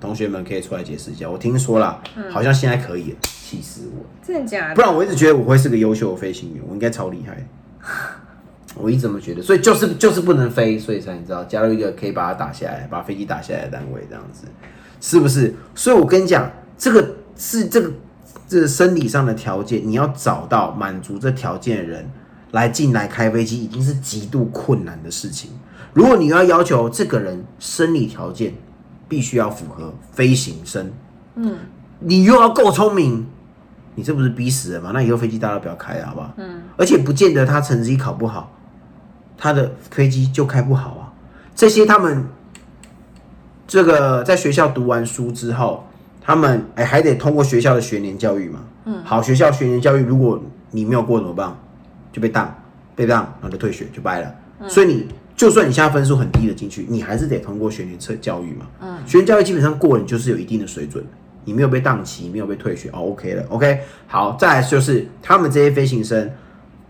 [0.00, 1.28] 同学们可以出来解释一下。
[1.28, 4.04] 我听说啦，好像现在可以了，气死我！
[4.22, 4.74] 真的假的？
[4.74, 7.46] 不然我一直觉得我会是个优秀的飞行员，我应该超厉害。
[8.76, 14.46] 我一直这么觉得，所以就是就是不能飞，所以才你知道加入一个可以把它打下来、把飞机打下来的单位，这样子
[15.00, 15.52] 是不是？
[15.74, 17.90] 所以我跟你讲，这个是这个
[18.46, 22.10] 这个生理上的条件，你要找到满足这条件的人
[22.50, 25.52] 来进来开飞机，已经是极度困难的事情。
[25.94, 28.52] 如果你要要求这个人生理条件
[29.08, 30.92] 必须要符合飞行生，
[31.36, 31.56] 嗯，
[32.00, 33.26] 你又要够聪明，
[33.94, 34.90] 你这不是逼死人吗？
[34.92, 36.34] 那以后飞机大家都不要开了，好不好？
[36.36, 38.52] 嗯，而且不见得他成绩考不好，
[39.36, 41.12] 他的飞机就开不好啊。
[41.54, 42.26] 这些他们
[43.66, 45.87] 这个在学校读完书之后，
[46.28, 48.60] 他们哎还得通过学校的学年教育嘛。
[48.84, 50.38] 嗯，好，学校学年教育，如果
[50.72, 51.58] 你没有过怎么办？
[52.12, 52.54] 就被当，
[52.94, 54.34] 被当，然后就退学就掰了。
[54.68, 58.66] 所以你就算你现在分数很低的进去，你还是得通过学年测教育嘛。
[58.82, 61.02] 嗯，学年教育基本上过了，你就是有一定的水准。
[61.46, 63.80] 你没有被当期，没有被退学，哦，OK 了，OK。
[64.06, 66.30] 好，再来就是他们这些飞行生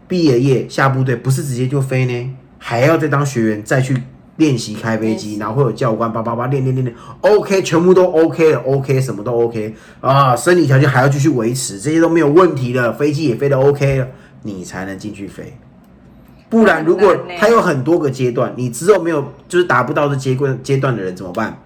[0.09, 4.03] 毕业业下部队，不是直接就飞呢，还要再当学员，再去
[4.39, 14.09] 练习开飞机，然后会有教官叭叭叭练练练练，OK，全部都 OK 了，OK，什么都 OK 啊，生理条件还要继续维持，这些都没有问题了，飞机也飞得 OK 了，
[14.43, 15.57] 你才能进去飞。
[16.49, 21.59] 不然，如果很难呢它有很多个阶段，你之后没有就是达不到这阶段阶段的人怎么办？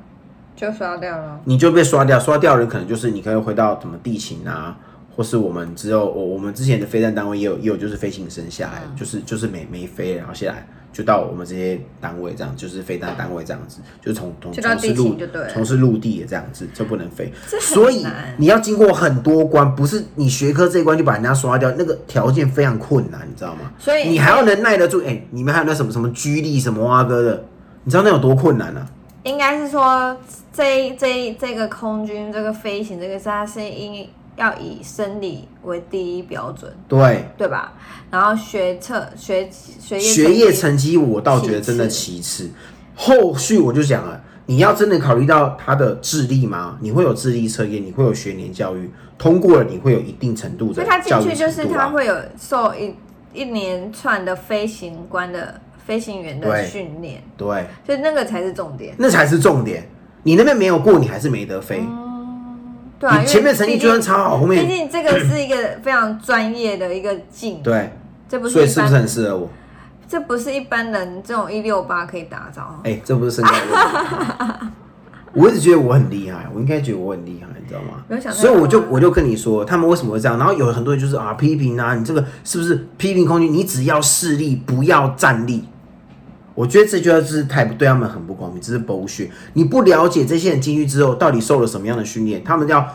[0.57, 1.41] 就刷掉了。
[1.45, 4.77] 你就被刷掉，刷掉的人可能就是你可以回到什么地勤啊，
[5.15, 15.17] 或是我们只有我我们之前的飞弹单位也有也有就是飞行生下来，就是就是没没飞，然后下来就到我们这些单位这样，就是飞弹单位这样子，就是从从从事陆
[15.53, 23.73] 从事陆地的这样子就不能飞，所以你要经过很多关，不是你学科这一关就把人家刷掉，那个条件非常困难，你知道吗？
[23.79, 27.45] 所以你还要能耐得住，哎、你们还有那什么什么居力什么蛙哥的，
[27.85, 28.87] 你知道那有多困难啊？
[29.25, 30.17] 应该是说
[30.53, 37.27] 这这这个空军这个飞行这个是它是应要以生理为第一标准，对。
[37.37, 37.75] 对吧？
[38.11, 42.51] 然后学测学学业学业成绩我倒觉得真的其次，
[42.95, 46.79] 后续我就讲了，你要真的考虑到他的智力吗？
[46.81, 51.67] 你会有智力测验，你会有学年教育，通过了你会有一定程度的所以他进去就是。
[51.67, 52.95] 他会有受一
[53.33, 58.95] 一连串的飞行官的飞行员的训练，对，所以那个才是重点。
[58.99, 59.89] 那才是重点。
[60.23, 61.83] 你那边没有过，你还是没得飞。
[63.11, 67.93] 对前面成绩毕就算竟超好，后毕面竟这个是一个非常专业的一个技能，对，
[68.29, 69.49] 这不是所以是不是很适合我？
[70.09, 72.81] 这不是一般人这种一六八可以打造。
[72.85, 74.67] 哎、这不是身高问题。
[75.35, 80.39] 我一直觉得我很厉害，我应该觉得我很厉害，你知道吗所以我就我就跟你说，他们为什么会这样？
[80.39, 83.51] 然后有很多人就是啊批评啊，你这个是不是批评空军？
[83.51, 85.65] 你只要势力，不要战力。
[86.55, 89.31] 我觉得这就是太对他们很不公平，这是剥削。
[89.55, 92.87] 你不了解这些人进去之后到底受了什么样的训练，他们要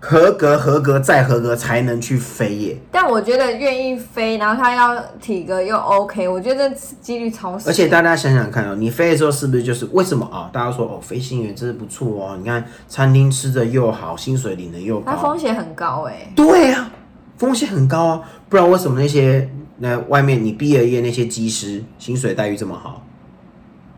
[0.00, 2.76] 合格、合格再合格才能去飞耶。
[2.90, 7.70] 但我觉得愿意飞，然后他要体格又 OK，我觉得这几率超小。
[7.70, 16.90] 而且大家想想看哦，你飞的时候是不是就是为什么啊、大家说哦，飞行员真是不错哦，你看餐厅吃的又好，薪水领的又它高，风险很高哎、对啊，
[17.36, 19.48] 风险很高啊，不然为什么那些
[19.82, 23.04] 那外面你毕了业那些技师薪水待遇这么好？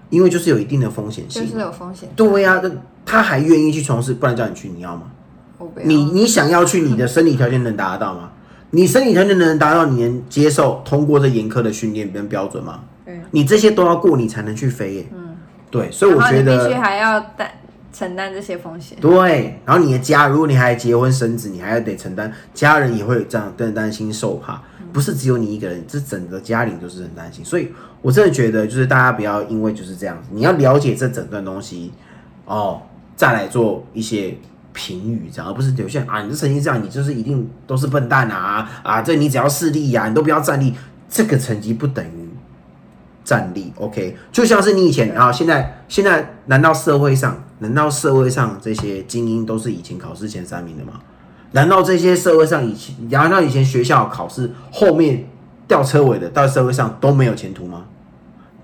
[0.08, 1.44] 因为就是有一定的风险性。
[1.44, 2.08] 就是有风险。
[2.16, 2.70] 对呀、那
[3.04, 5.02] 他还愿意去从事，不然叫你去，你要吗？
[5.82, 8.30] 你你想要去，你的生理条件能达得到吗？
[8.70, 12.80] 你生理条件能达到，你能接受通过这严苛的训练跟标准吗？
[13.06, 15.06] 嗯你这些都要过，你才能去飞耶。
[15.12, 15.36] 嗯，
[15.70, 17.50] 对，所以我觉得还要担
[17.94, 18.98] 承担这些风险。
[19.00, 19.59] 对。
[19.64, 24.61] 然后你的家，如果你还结婚生子，你还要得承担，家人也会这样更担心受怕，
[24.92, 27.42] 不是只有你一个人，这整个家里都是很担心。
[27.42, 31.92] 所以我真的觉得，就是大家不要因为就是这样子，你要了解这整段东西
[32.44, 32.83] 哦，
[33.16, 34.37] 再来做一些。
[34.76, 39.00] 评语这样，而不是有些人啊，你这成绩这样，你就是一定都是笨蛋啊啊！
[39.00, 40.74] 这你只要势力呀、你都不要站立，
[41.09, 42.23] 这个成绩不等于
[43.24, 44.16] 站立，OK？
[44.30, 51.00] 就像是你以前啊，现在现在难道社会上，难道社会上这些精英都是以前考试前三名的吗？
[51.52, 55.26] 难道这些社会上以前，难道以前学校考试后面
[55.66, 57.84] 吊车尾的，到社会上都没有前途吗？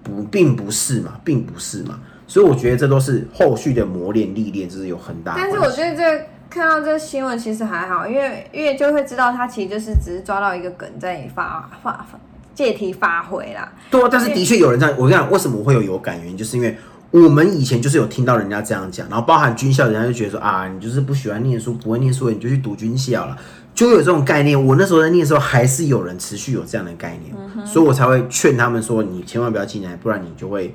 [0.02, 1.98] 不，并不是嘛，并不是嘛。
[2.26, 5.34] 所以我觉得这都是后续的磨练历练，就是有很大。
[5.36, 12.18] 但是我觉得这看到这个新闻其实还好，因为因为就会知道他其实就是只是抓到一个梗在发发发
[12.60, 13.72] 借题发挥啦。
[13.90, 14.94] 对啊，但是的确有人这样。
[14.98, 16.20] 我跟你讲，为什么我会有有感？
[16.20, 16.76] 原因就是因为
[17.10, 23.34] 我们以前就是有听到人家这样讲，然后包含军校，人家就觉得说啊，你就是不喜欢念书，不会念书，你就去读军校了，
[23.74, 24.62] 就有这种概念。
[24.66, 30.74] 我那时候在念的时候，还是有人持续有这样的概念，所以我才会劝他们说，你千万不要进来，不然你就会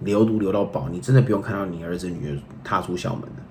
[0.00, 3.42] 留读留到饱，你真的不用看到你儿子女儿踏出校门的。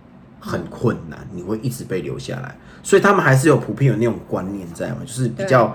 [0.44, 5.72] 很困难，你会一直被留下来，所以他们还是有普遍有那种观念在嘛，就是比较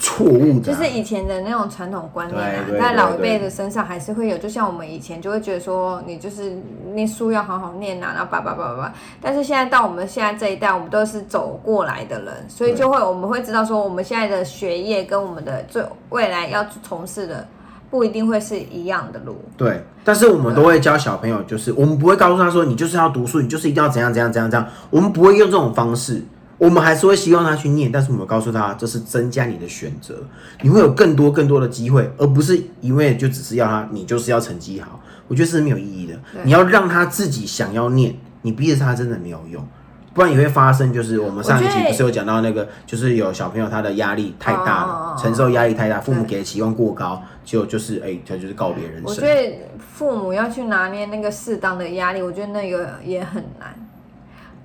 [0.00, 4.38] 错误的啊、就是以前的那种传统观念啊在老一辈的身上还是会有。
[4.38, 6.56] 就像我们以前就会觉得说，你就是
[6.94, 8.94] 念书要好好念啊，然后叭叭叭叭叭。
[9.20, 17.46] 但是现在到我们现在这一代，我们都是走过来的人，所以就会我们会知道说，我们现在的学业跟我们的最未来要从事的
[17.90, 19.36] 不一定会是一样的路。
[19.58, 26.24] 对，但是我们都会教小朋友，就是我们不会告诉他说你就是要读书，你就是一定要怎样怎样怎样怎样，我们不会用这种方式，
[26.60, 30.14] 我们还是会希望他去念，但是我们告诉他这是增加你的选择，
[30.60, 36.14] 你会有更多更多的机会，而不是因为就只是要他你就是要成绩好，我觉得是没有意义的。
[36.44, 39.66] 你要让他自己想要念，你逼着他真的没有用。
[40.12, 49.20] 不然也会发生，就是我们上一集不是有讲到那个，就是有小朋友他的压力太大了，哦承受压力太大，父母给的期望过高，结果就是哎，他就是告别人生我觉。
[49.22, 53.72] 得父母要去拿捏那个适当的压力，我觉得那个也很难。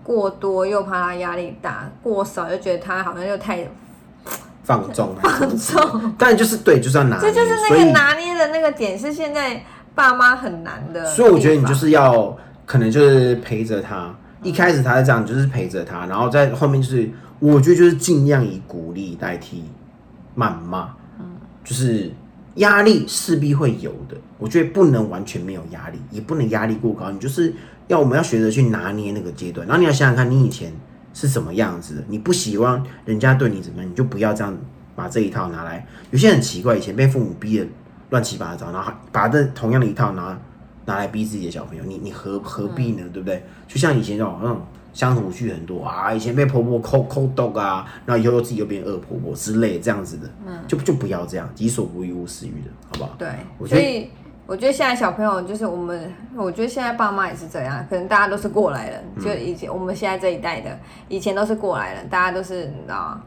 [0.06, 3.68] 过多又怕他压力大，过少又觉得他好像又太
[4.64, 6.14] 放纵啊，放纵。
[6.16, 9.64] 但就是对，就是要拿捏，这就是那个拿捏的那个点，是现在
[9.96, 11.04] 爸妈很难的。
[11.08, 12.38] 所以我觉得你就是要
[12.68, 14.14] 可能就是陪着他，
[14.44, 19.64] 一开始他是这样，你就是陪着他，然后在后面就是我觉得就是尽量以鼓励代替
[20.38, 20.90] 谩骂，
[21.64, 22.12] 就是
[22.56, 27.54] 压力势必会有的，我觉得不能完全没有压力，也不能压力过高，你就是
[27.88, 30.72] 要我们要学着去拿捏那个阶段，然后你要想想看你以前
[31.14, 34.58] 是什么样子的，你不喜欢人家对你怎么样，你就不要这样
[34.96, 35.86] 把这一套拿来。
[36.12, 37.66] 有些人很奇怪，以前被父母逼的
[38.10, 40.38] 乱七八糟，然后把这同样的一套拿
[40.86, 43.04] 拿来逼自己的小朋友，你你何何必呢？
[43.14, 43.44] 对不对？
[43.68, 44.62] 就像以前那种那种
[44.94, 53.16] 乡土剧很多啊，以前被婆婆抠抠豆啊，然后以后又自己又变恶婆婆之类这样子的，嗯就就不要这样，己所不欲勿施于人，好不好？
[53.18, 54.12] 对，我觉得
[54.48, 60.78] 我觉得现在小朋友就是我们，我觉得现在爸妈也是这样，可能大家都是过来人，嗯就以前我们现在这一代的，
[61.08, 63.22] 以前都是过来人，大家都是你知道吗？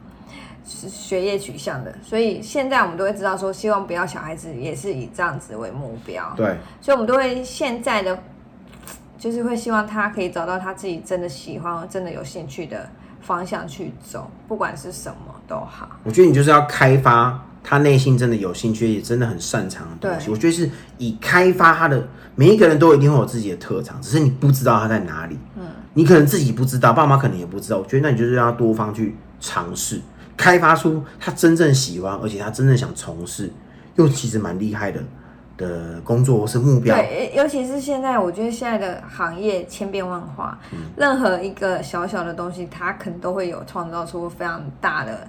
[0.65, 8.19] 是学业取向的，所以现在我们都会知道说，希望不要小孩子也是以这样子为目标，对，所以我们都会现在的，
[9.19, 12.87] 就是会希望他可以找到他自己真的喜欢、真的有兴趣的
[13.23, 15.89] 方向去走，不管是什么都好。
[16.05, 20.27] 我觉得你就是要开发他内心真的有兴趣，也真的很擅长的东西。
[20.29, 25.37] 对我觉得是以开发他的每一个人都一定会有自己的特长，只是你不知道他在哪里。
[25.55, 27.77] 嗯，你可能自己不知道，爸妈可能也不知道。
[27.77, 30.01] 我觉得那你就是让他多方去尝试，
[30.35, 33.53] 开发出他真正喜欢，而且他真正想从事，
[33.97, 35.03] 又其实蛮厉害的
[35.59, 36.97] 的工作或是目标。
[36.97, 45.29] 对，尤其是现在，我觉得现在的行业千变万化，嗯任何一个小小的东西，它可能都会有创造出非常大的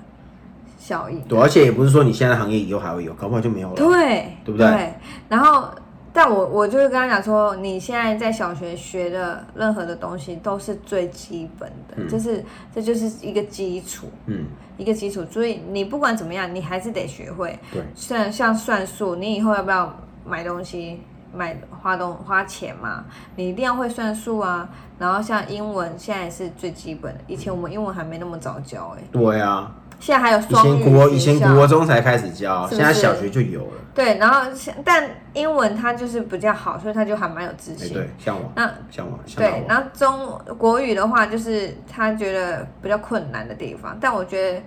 [0.79, 1.21] 效应。
[1.27, 3.75] 对，而且也不是说你现在行业以后还会有，搞不好就没有了。
[3.75, 4.93] 对，对不对对
[5.27, 5.69] 然后，
[6.11, 14.45] 但我我就是跟他讲说，你现在在小学学的任何的东西都是最基本的，就是这就是一个基础，嗯，
[14.77, 15.23] 一个基础。
[15.29, 17.59] 所以你不管怎么样，你还是得学会。
[17.71, 19.93] 对，像像算术，你以后要不要
[20.25, 20.99] 买东西？
[21.31, 23.05] 买花东花钱嘛，
[23.35, 24.67] 你一定要会算数啊。
[24.97, 27.19] 然后像英文，现在是最基本的。
[27.27, 29.03] 以前我们英文还没那么早教，哎。
[29.11, 29.71] 对啊。
[29.99, 33.71] 现在还有以前国以前国中才开始教，现在小学就有了。
[33.93, 34.49] 对，然后
[34.85, 37.93] 但英文它就是比较好，所以他就还蛮有自信。
[37.93, 38.51] 对，向往。
[38.55, 39.19] 那向往。
[39.35, 44.61] 对，然后中国语的话，就是他觉得比较困难的地方，但我觉得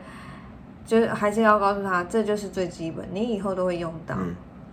[0.85, 4.15] 就是还是要告诉他，这就是最基本，你以后都会用到。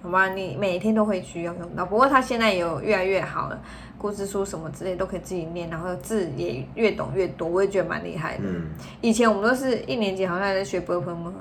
[0.01, 1.85] 好吗，你每天都会需要用到。
[1.85, 3.59] 不过他现在有越来越好了，
[3.99, 8.43] 故事书什么之类都可以自己念，然后字也越懂越多，我也觉得蛮厉害的。
[8.45, 8.65] 嗯，
[9.01, 11.33] 以前我们都是一年级好像在学 p l e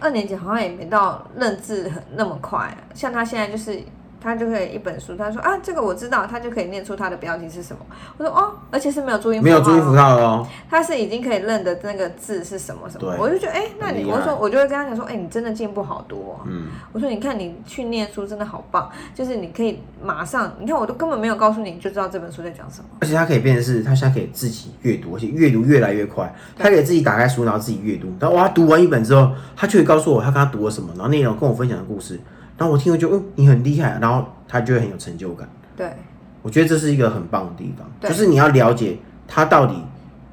[0.00, 2.74] 二年级好像也没到认字很那么快。
[2.94, 3.82] 像他现在就是。
[4.22, 7.80] 他就可以一本书，他说啊，这个我知道，他就可以念出它的标题是什么。
[8.18, 10.46] 我说哦，而且是没有注音符号，没有注音符号哦。
[10.68, 13.16] 他是已经可以认得那个字是什么什么。
[13.18, 16.40] 我就觉得哎，那你我说我就会跟他讲说，哎，你真的进步好多。
[16.46, 22.88] 嗯，我说你看你去念书真的好棒，就是你可以马上，你看我都根本没有告诉你，你就知道这本书在讲什么。
[23.00, 26.32] 而且他可以变成是，他现在可以自己阅读，而且阅读越来越快。
[26.58, 28.12] 他可以自己打开书，然后自己阅读。
[28.20, 32.20] 然后哇，读完一本之后，他就会告诉我他刚刚读了什么，然后内容跟我分享的故事。
[32.60, 35.48] 然后我听了就，嗯，你很厉害，然后他就会很有成就感。
[35.74, 35.90] 对，
[36.42, 39.82] 我觉得这是一个很棒的地方，就是你要了解他到底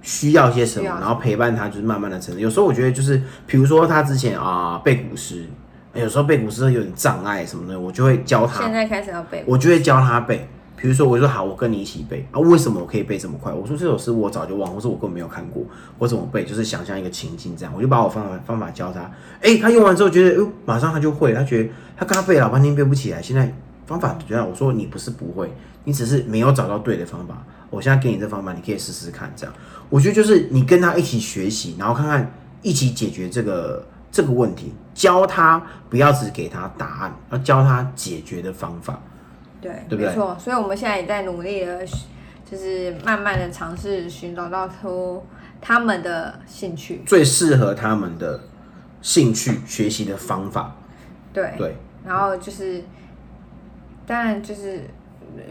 [0.02, 2.42] 需要些什么，然后陪伴他，就是慢慢的成长。
[2.42, 5.46] 有时候我觉得就是，比如说他之前啊背古诗，
[5.94, 8.62] 有时候背古诗有点障碍什么的，我就会教他。
[8.62, 10.50] 现在开始要背，我就会教他背。
[10.80, 12.40] 比如说，我说好，我跟你一起背啊。
[12.40, 13.52] 为什么我可以背这么快？
[13.52, 15.64] 我说这首诗我早就忘，或者我根本没有看过，
[15.98, 16.46] 我怎么背？
[16.46, 19.12] 就是想象一个情境这样，我就把我方法方法教他。
[19.42, 21.34] 哎，他用完之后觉得，哦，马上他就会。
[21.34, 23.52] 他觉得他刚刚背老半天背不起来，现在
[23.88, 25.52] 方法觉得我说你不是不会，
[25.84, 27.44] 你只是没有找到对的方法。
[27.72, 29.34] 我现在给你这方法，你可以试试看。
[29.36, 29.56] 这样，
[29.90, 39.02] 我觉得就是你跟他一起学习，然后看看一起解决这个这个问题，教他不要只给他答案，要教他解决的方法。
[39.60, 41.86] 对，没错，所以我们现在也在努力的，
[42.50, 45.26] 就是慢慢的尝试寻找到出
[45.60, 48.40] 他们的兴趣，最适合他们的
[49.02, 50.76] 兴趣学习的方法。
[51.34, 52.84] 对对，然后就是，
[54.06, 54.82] 当然就是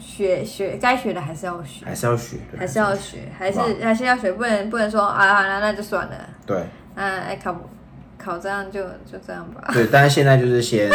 [0.00, 6.14] 学学该学的还是要学，还是要学，还是要学，还是还是要学，不能不能说啊，那那就算了。
[6.46, 6.56] 对，
[6.94, 7.60] 嗯，哎，考
[8.16, 9.68] 考这样就就这样吧。
[9.72, 10.88] 对，但是现在就是先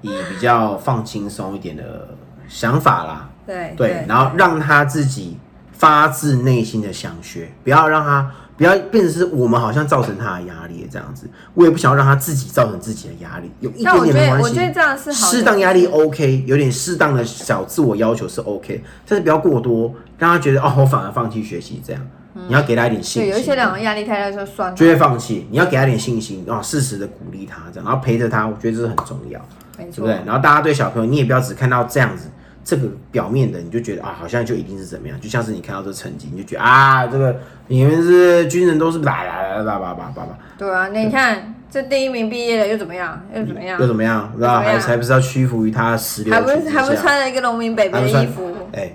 [0.00, 2.16] 以比较放轻松一点的。
[2.48, 5.36] 想法啦，对对，然后让他自己
[5.72, 11.28] 发自内心的想学，不要让他不要变成是我们好像造成他的压力这样子。
[11.54, 14.48] 我也不想要让他自己造成自己的压力，有一点点没关系。
[14.48, 22.02] 我觉得这样是适当压力 OK，有点适当的小自我要求是 OK，但是不要过多，让他觉得哦，我反而放弃学习这样。
[22.48, 23.32] 你要给他一点信心。
[23.32, 25.46] 有一些两个压力太大就算了，就会放弃。
[25.50, 29.40] 你要给他点信心啊，适时的鼓励他这样，然后陪着他，我觉得这是很重要，
[29.76, 30.14] 对不对？
[30.26, 32.30] 然后大家对小朋友，你也不要只看到这样子。
[32.68, 37.36] 这个表面的，你就觉得啊，好像就一定是怎么样，就像是你看到这成绩，你就觉得啊，这个
[37.68, 40.38] 你们是军人都是啦啦啦啦叭叭叭叭。
[40.58, 43.22] 对啊，那你看这第一名毕业了又怎么样？
[43.32, 43.80] 又怎么样？
[43.80, 44.28] 又怎么样？
[44.40, 46.34] 还还不是要屈服于他十六？
[46.34, 48.52] 还不是还不是穿了一个农民北北的衣服？
[48.72, 48.90] 哎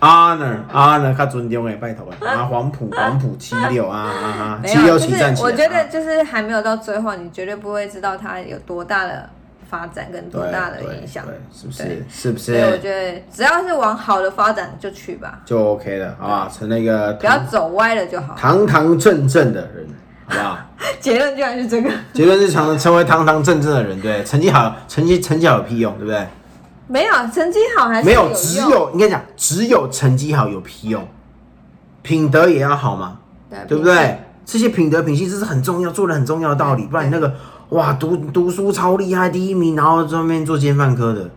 [0.00, 9.30] ，honor honor，他尊重哎，拜托哎，啊黄埔黄埔七六啊啊啊，七六七站起我觉得就是还没有到最后，你绝对不会知道他有多大的。
[9.70, 12.04] 发展跟多大的影响，是不是？
[12.10, 12.44] 是不是？
[12.46, 19.86] 所以我觉得只要是往好的发展就去吧，就 OK 了啊，成那个不要走歪了就好，堂堂正正的人，
[20.26, 20.58] 好不好？
[20.98, 26.26] 结论居然是这个，结论是成成为堂堂正正的人，对，成绩好，成绩成绩好有屁用，对不对？
[26.88, 31.06] 没有成绩好还是没有，只有应该讲只有成绩好有屁用，
[32.02, 33.18] 品德也要好嘛，
[33.48, 34.20] 对对不对？
[34.44, 37.32] 这些品德品性这是很重要，做的很重要的道理，不然你那个。
[37.70, 41.30] 哇，读读书超厉害，第一名，然后专门做奸犯科的，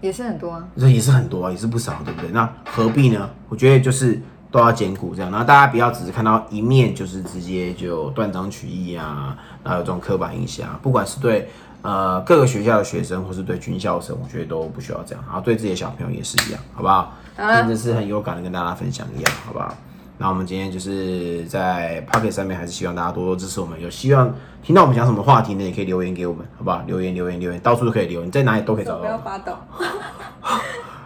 [0.00, 2.30] 也是很多啊，这也是很多啊，也是不少，对不对？
[2.30, 3.28] 那何必呢？
[3.50, 4.18] 我觉得就是
[4.50, 11.50] 都要兼顾这样，然后大家不要只是看到一面，就是直接就断章取义啊，然后有这种刻板印象，不管是对
[11.82, 17.12] 呃各个学校的学生，或是对军校生，我觉得都不需要这样，然后对自己的小朋友也是一样，好不好？
[17.36, 19.74] 真的是很有感的跟大家分享一样，好不好？
[20.16, 23.80] 那我们今天就是在 Pocket 上面，还是希望大家多多支持我们。
[23.80, 25.64] 有希望听到我们讲什么话题呢？
[25.64, 26.82] 也可以留言给我们，好不好？
[26.86, 28.98] 留言留言留言，到处都可以留，你在哪里都可以找到。
[29.00, 29.52] 不要发抖。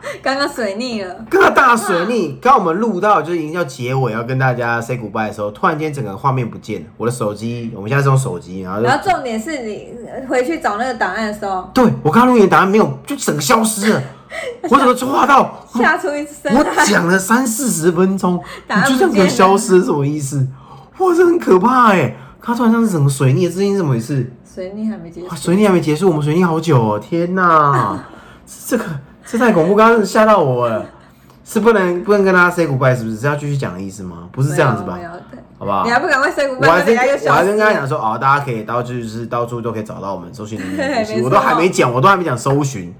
[0.22, 1.14] 刚刚水逆了。
[1.30, 6.86] 刚刚大水逆，刚我们录到就是已经要结尾，要跟大家 say goodbye 的时候，突然间整个画面不见了。
[6.96, 9.88] 我的手机，我们现在是用手机，然后然后重点是你
[10.28, 14.02] 回去找那个档案的时候，对我刚刚录音档案没有，就整个消失了。
[14.68, 16.86] 我怎么抓到，吓出一身我汗。
[16.86, 18.38] 讲了三四十分钟，
[18.68, 20.46] 你就这样给我消失，什么意思？
[20.98, 22.14] 哇，这很可怕哎！
[22.42, 24.30] 它突然像是整个水逆，这是怎么回事？
[24.54, 26.98] 水逆还没结束，，水逆还没结束，我们水逆好久哦！
[26.98, 28.04] 天哪，
[28.66, 28.84] 这个
[29.30, 30.86] 这太恐怖，刚刚吓到我了。
[31.44, 33.16] 是不能不能跟大家 say goodbye，是不是？
[33.16, 34.28] 是要继续讲的意思吗？
[34.30, 34.98] 不是这样子吧
[35.58, 35.90] 好不好你？
[35.90, 36.84] 还不赶快 say 我 goodbye，我还
[37.16, 37.44] 消失了。
[37.44, 42.94] 跟大家讲说，哦，大家可以到就是到处都可以找到我们搜寻零零夫妻，我都还没讲，我都还没讲搜寻，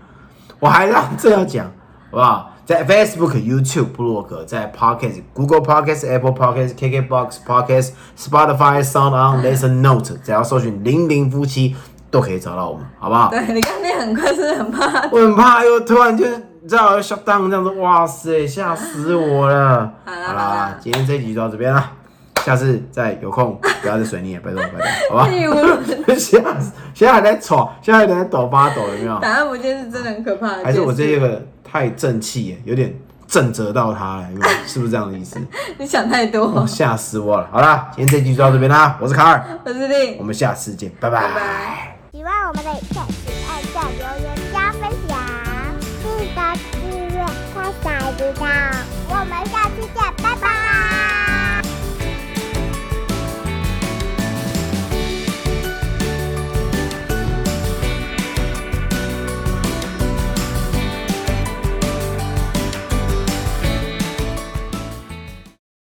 [0.59, 1.67] 我还让这样讲，
[2.11, 2.53] 好不好？
[2.65, 11.77] 在 Facebook、YouTube、部落格，在 Pocket、Google Pocket、Apple Pocket、KKBox Pocket、Spotify、Sound On、Listen Note，只要搜寻零零夫妻
[12.11, 13.29] 都可以找到我们，好不好？
[13.31, 15.09] 对你刚那很快，是很怕？
[15.11, 16.25] 我很怕又突然就
[16.61, 19.91] 你知道 shut down 这样子，哇塞，吓死我了！
[20.05, 21.93] 好啦今天这一集就到这边了，
[22.45, 24.69] 下次再有空不要再水逆了，拜托拜
[25.09, 25.31] 托， 好吧？
[26.19, 26.73] 吓死！
[26.95, 29.19] 现在还在吵，现在还在抖发抖，有没有？
[29.21, 30.65] 答案不见是真的很可怕的。
[30.65, 32.93] 还是我这个太正气，有点
[33.27, 34.53] 震慑到他了，有没有？
[34.67, 35.39] 是不是这样的意思？
[35.79, 36.67] 你想太多哦，。
[36.67, 37.49] 吓死我了！
[37.53, 41.98] 好啦，今天这集就到这边啦，我是卡尔，我是令我，们下次见，拜拜
[42.29, 45.19] 喜欢我们的影片，请按下、留言、加分享，
[46.03, 46.41] 记得
[46.73, 47.25] 订阅、
[47.55, 48.45] 开小铃铛。
[49.09, 50.68] 我们下期见，拜拜。